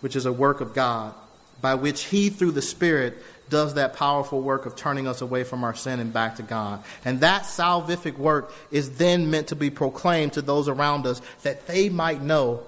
which 0.00 0.16
is 0.16 0.26
a 0.26 0.32
work 0.32 0.60
of 0.60 0.74
God, 0.74 1.14
by 1.60 1.74
which 1.74 2.04
he, 2.04 2.30
through 2.30 2.52
the 2.52 2.62
Spirit, 2.62 3.22
does 3.48 3.74
that 3.74 3.94
powerful 3.94 4.40
work 4.40 4.66
of 4.66 4.74
turning 4.74 5.06
us 5.06 5.20
away 5.20 5.44
from 5.44 5.62
our 5.62 5.74
sin 5.74 6.00
and 6.00 6.12
back 6.12 6.36
to 6.36 6.42
God. 6.42 6.82
And 7.04 7.20
that 7.20 7.42
salvific 7.42 8.18
work 8.18 8.52
is 8.72 8.98
then 8.98 9.30
meant 9.30 9.48
to 9.48 9.56
be 9.56 9.70
proclaimed 9.70 10.32
to 10.32 10.42
those 10.42 10.68
around 10.68 11.06
us 11.06 11.22
that 11.42 11.66
they 11.68 11.88
might 11.88 12.22
know 12.22 12.64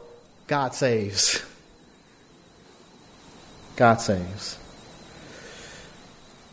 God 0.47 0.75
saves. 0.75 1.45
God 3.75 4.01
saves. 4.01 4.58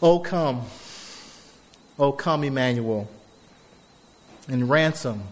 Oh, 0.02 0.20
come. 0.20 0.64
Oh, 1.98 2.12
come, 2.12 2.44
Emmanuel, 2.44 3.10
and 4.48 4.70
ransom 4.70 5.24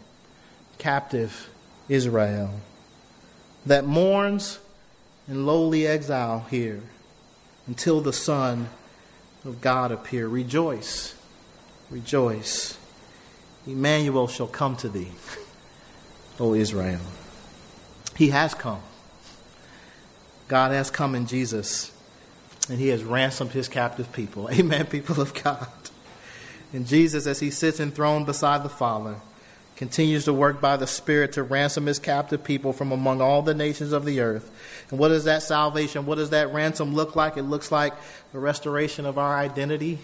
captive 0.78 1.50
Israel 1.90 2.50
that 3.66 3.86
mourns 3.86 4.60
in 5.28 5.46
lowly 5.46 5.88
exile 5.88 6.46
here 6.50 6.82
until 7.68 8.02
the 8.02 8.14
Son 8.14 8.70
of 9.46 9.62
God 9.62 9.92
appear. 9.92 10.28
Rejoice, 10.28 11.16
rejoice. 11.90 12.78
Emmanuel 13.66 14.28
shall 14.28 14.48
come 14.48 14.76
to 14.78 14.90
thee, 14.90 15.12
O 16.40 16.54
Israel. 16.54 17.00
He 18.16 18.30
has 18.30 18.54
come. 18.54 18.82
God 20.50 20.72
has 20.72 20.92
come 20.92 21.16
in 21.16 21.26
Jesus, 21.26 21.93
and 22.70 22.80
he 22.80 22.90
has 22.90 23.04
ransomed 23.04 23.52
his 23.52 23.68
captive 23.68 24.12
people. 24.14 24.50
Amen, 24.52 24.86
people 24.86 25.20
of 25.22 25.34
God. 25.44 25.68
And 26.72 26.88
Jesus, 26.88 27.28
as 27.28 27.40
he 27.40 27.52
sits 27.52 27.80
enthroned 27.80 28.26
beside 28.26 28.64
the 28.64 28.70
Father, 28.70 29.16
continues 29.76 30.26
to 30.26 30.34
work 30.34 30.62
by 30.62 30.78
the 30.78 30.88
Spirit 30.88 31.34
to 31.34 31.44
ransom 31.44 31.86
his 31.86 32.00
captive 32.00 32.44
people 32.44 32.74
from 32.74 32.92
among 32.92 33.22
all 33.22 33.42
the 33.42 33.54
nations 33.54 33.92
of 33.92 34.06
the 34.06 34.20
earth. 34.22 34.50
And 34.90 35.00
what 35.00 35.12
is 35.12 35.26
that 35.26 35.44
salvation? 35.44 36.06
What 36.06 36.16
does 36.16 36.32
that 36.32 36.54
ransom 36.54 36.94
look 36.94 37.16
like? 37.16 37.38
It 37.38 37.44
looks 37.44 37.72
like 37.72 37.94
the 38.32 38.40
restoration 38.40 39.06
of 39.06 39.18
our 39.18 39.38
identity, 39.38 40.00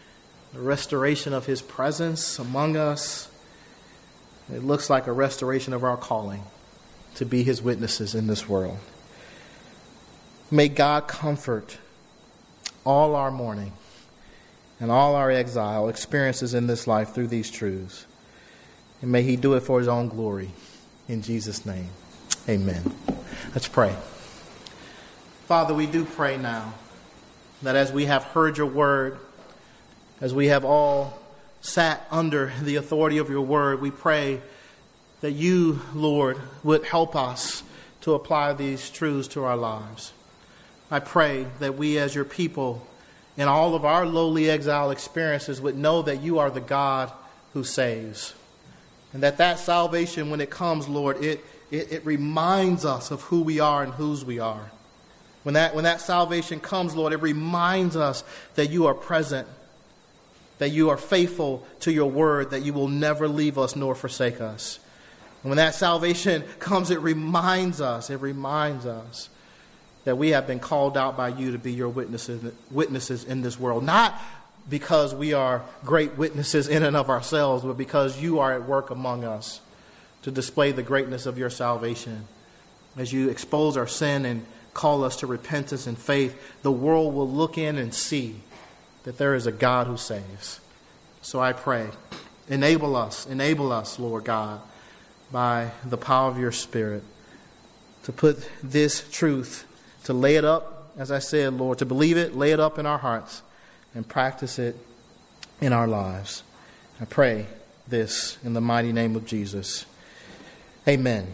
the 0.52 0.60
restoration 0.60 1.32
of 1.32 1.46
his 1.46 1.60
presence 1.60 2.38
among 2.38 2.76
us. 2.76 3.28
It 4.52 4.62
looks 4.62 4.88
like 4.88 5.06
a 5.06 5.12
restoration 5.12 5.72
of 5.72 5.82
our 5.82 5.96
calling 5.96 6.42
to 7.16 7.24
be 7.24 7.42
his 7.42 7.60
witnesses 7.60 8.14
in 8.14 8.26
this 8.26 8.48
world. 8.48 8.78
May 10.50 10.68
God 10.68 11.08
comfort 11.08 11.78
all 12.86 13.14
our 13.14 13.30
mourning 13.30 13.72
and 14.80 14.90
all 14.90 15.14
our 15.16 15.30
exile 15.30 15.88
experiences 15.88 16.54
in 16.54 16.66
this 16.66 16.86
life 16.86 17.12
through 17.14 17.26
these 17.26 17.50
truths. 17.50 18.06
And 19.02 19.12
may 19.12 19.22
He 19.22 19.36
do 19.36 19.54
it 19.54 19.60
for 19.60 19.78
His 19.78 19.88
own 19.88 20.08
glory. 20.08 20.50
In 21.08 21.22
Jesus' 21.22 21.66
name, 21.66 21.90
amen. 22.48 22.94
Let's 23.52 23.68
pray. 23.68 23.94
Father, 25.46 25.74
we 25.74 25.86
do 25.86 26.04
pray 26.04 26.36
now 26.36 26.74
that 27.62 27.76
as 27.76 27.92
we 27.92 28.06
have 28.06 28.24
heard 28.24 28.56
your 28.56 28.66
word, 28.66 29.18
as 30.20 30.32
we 30.32 30.46
have 30.46 30.64
all 30.64 31.18
sat 31.60 32.06
under 32.10 32.52
the 32.62 32.76
authority 32.76 33.18
of 33.18 33.28
your 33.28 33.42
word, 33.42 33.80
we 33.80 33.90
pray 33.90 34.40
that 35.20 35.32
you, 35.32 35.80
Lord, 35.94 36.38
would 36.62 36.84
help 36.84 37.16
us 37.16 37.62
to 38.02 38.14
apply 38.14 38.52
these 38.52 38.90
truths 38.90 39.28
to 39.28 39.42
our 39.44 39.56
lives. 39.56 40.12
I 40.90 41.00
pray 41.00 41.46
that 41.58 41.76
we, 41.76 41.98
as 41.98 42.14
your 42.14 42.24
people, 42.24 42.86
in 43.36 43.48
all 43.48 43.74
of 43.74 43.84
our 43.84 44.06
lowly 44.06 44.48
exile 44.48 44.90
experiences, 44.90 45.60
would 45.60 45.76
know 45.76 46.02
that 46.02 46.20
you 46.20 46.38
are 46.38 46.50
the 46.50 46.60
God 46.60 47.12
who 47.52 47.64
saves. 47.64 48.34
And 49.12 49.22
that 49.22 49.38
that 49.38 49.58
salvation, 49.58 50.30
when 50.30 50.40
it 50.40 50.50
comes, 50.50 50.88
Lord, 50.88 51.22
it, 51.22 51.44
it, 51.70 51.92
it 51.92 52.06
reminds 52.06 52.84
us 52.84 53.10
of 53.10 53.22
who 53.22 53.42
we 53.42 53.60
are 53.60 53.82
and 53.82 53.92
whose 53.94 54.24
we 54.24 54.38
are. 54.38 54.70
When 55.42 55.54
that, 55.54 55.74
when 55.74 55.84
that 55.84 56.00
salvation 56.00 56.60
comes, 56.60 56.94
Lord, 56.94 57.12
it 57.12 57.22
reminds 57.22 57.96
us 57.96 58.24
that 58.56 58.70
you 58.70 58.86
are 58.86 58.94
present, 58.94 59.46
that 60.58 60.70
you 60.70 60.90
are 60.90 60.96
faithful 60.96 61.66
to 61.80 61.92
your 61.92 62.10
word, 62.10 62.50
that 62.50 62.62
you 62.62 62.72
will 62.72 62.88
never 62.88 63.28
leave 63.28 63.58
us 63.58 63.76
nor 63.76 63.94
forsake 63.94 64.40
us. 64.40 64.78
And 65.42 65.50
when 65.50 65.56
that 65.56 65.74
salvation 65.74 66.42
comes, 66.58 66.90
it 66.90 67.00
reminds 67.00 67.80
us, 67.80 68.10
it 68.10 68.20
reminds 68.20 68.86
us 68.86 69.28
that 70.06 70.16
we 70.16 70.30
have 70.30 70.46
been 70.46 70.60
called 70.60 70.96
out 70.96 71.16
by 71.16 71.28
you 71.28 71.50
to 71.50 71.58
be 71.58 71.72
your 71.72 71.88
witnesses, 71.88 72.52
witnesses 72.70 73.24
in 73.24 73.42
this 73.42 73.58
world. 73.58 73.82
Not 73.82 74.14
because 74.70 75.12
we 75.12 75.32
are 75.32 75.64
great 75.84 76.16
witnesses 76.16 76.68
in 76.68 76.84
and 76.84 76.96
of 76.96 77.10
ourselves, 77.10 77.64
but 77.64 77.76
because 77.76 78.22
you 78.22 78.38
are 78.38 78.54
at 78.54 78.68
work 78.68 78.90
among 78.90 79.24
us 79.24 79.60
to 80.22 80.30
display 80.30 80.70
the 80.70 80.84
greatness 80.84 81.26
of 81.26 81.38
your 81.38 81.50
salvation. 81.50 82.28
As 82.96 83.12
you 83.12 83.30
expose 83.30 83.76
our 83.76 83.88
sin 83.88 84.24
and 84.24 84.46
call 84.74 85.02
us 85.02 85.16
to 85.16 85.26
repentance 85.26 85.88
and 85.88 85.98
faith, 85.98 86.40
the 86.62 86.70
world 86.70 87.12
will 87.12 87.28
look 87.28 87.58
in 87.58 87.76
and 87.76 87.92
see 87.92 88.36
that 89.02 89.18
there 89.18 89.34
is 89.34 89.48
a 89.48 89.52
God 89.52 89.88
who 89.88 89.96
saves. 89.96 90.60
So 91.20 91.40
I 91.40 91.52
pray, 91.52 91.88
enable 92.48 92.94
us, 92.94 93.26
enable 93.26 93.72
us, 93.72 93.98
Lord 93.98 94.22
God, 94.22 94.60
by 95.32 95.72
the 95.84 95.96
power 95.96 96.30
of 96.30 96.38
your 96.38 96.52
Spirit, 96.52 97.02
to 98.04 98.12
put 98.12 98.48
this 98.62 99.08
truth, 99.10 99.65
to 100.06 100.12
lay 100.12 100.36
it 100.36 100.44
up, 100.44 100.92
as 100.96 101.10
I 101.10 101.18
said, 101.18 101.54
Lord, 101.54 101.78
to 101.78 101.86
believe 101.86 102.16
it, 102.16 102.36
lay 102.36 102.52
it 102.52 102.60
up 102.60 102.78
in 102.78 102.86
our 102.86 102.98
hearts 102.98 103.42
and 103.92 104.06
practice 104.06 104.58
it 104.58 104.76
in 105.60 105.72
our 105.72 105.88
lives. 105.88 106.44
I 107.00 107.06
pray 107.06 107.46
this 107.88 108.38
in 108.44 108.52
the 108.52 108.60
mighty 108.60 108.92
name 108.92 109.16
of 109.16 109.26
Jesus. 109.26 109.84
Amen. 110.86 111.24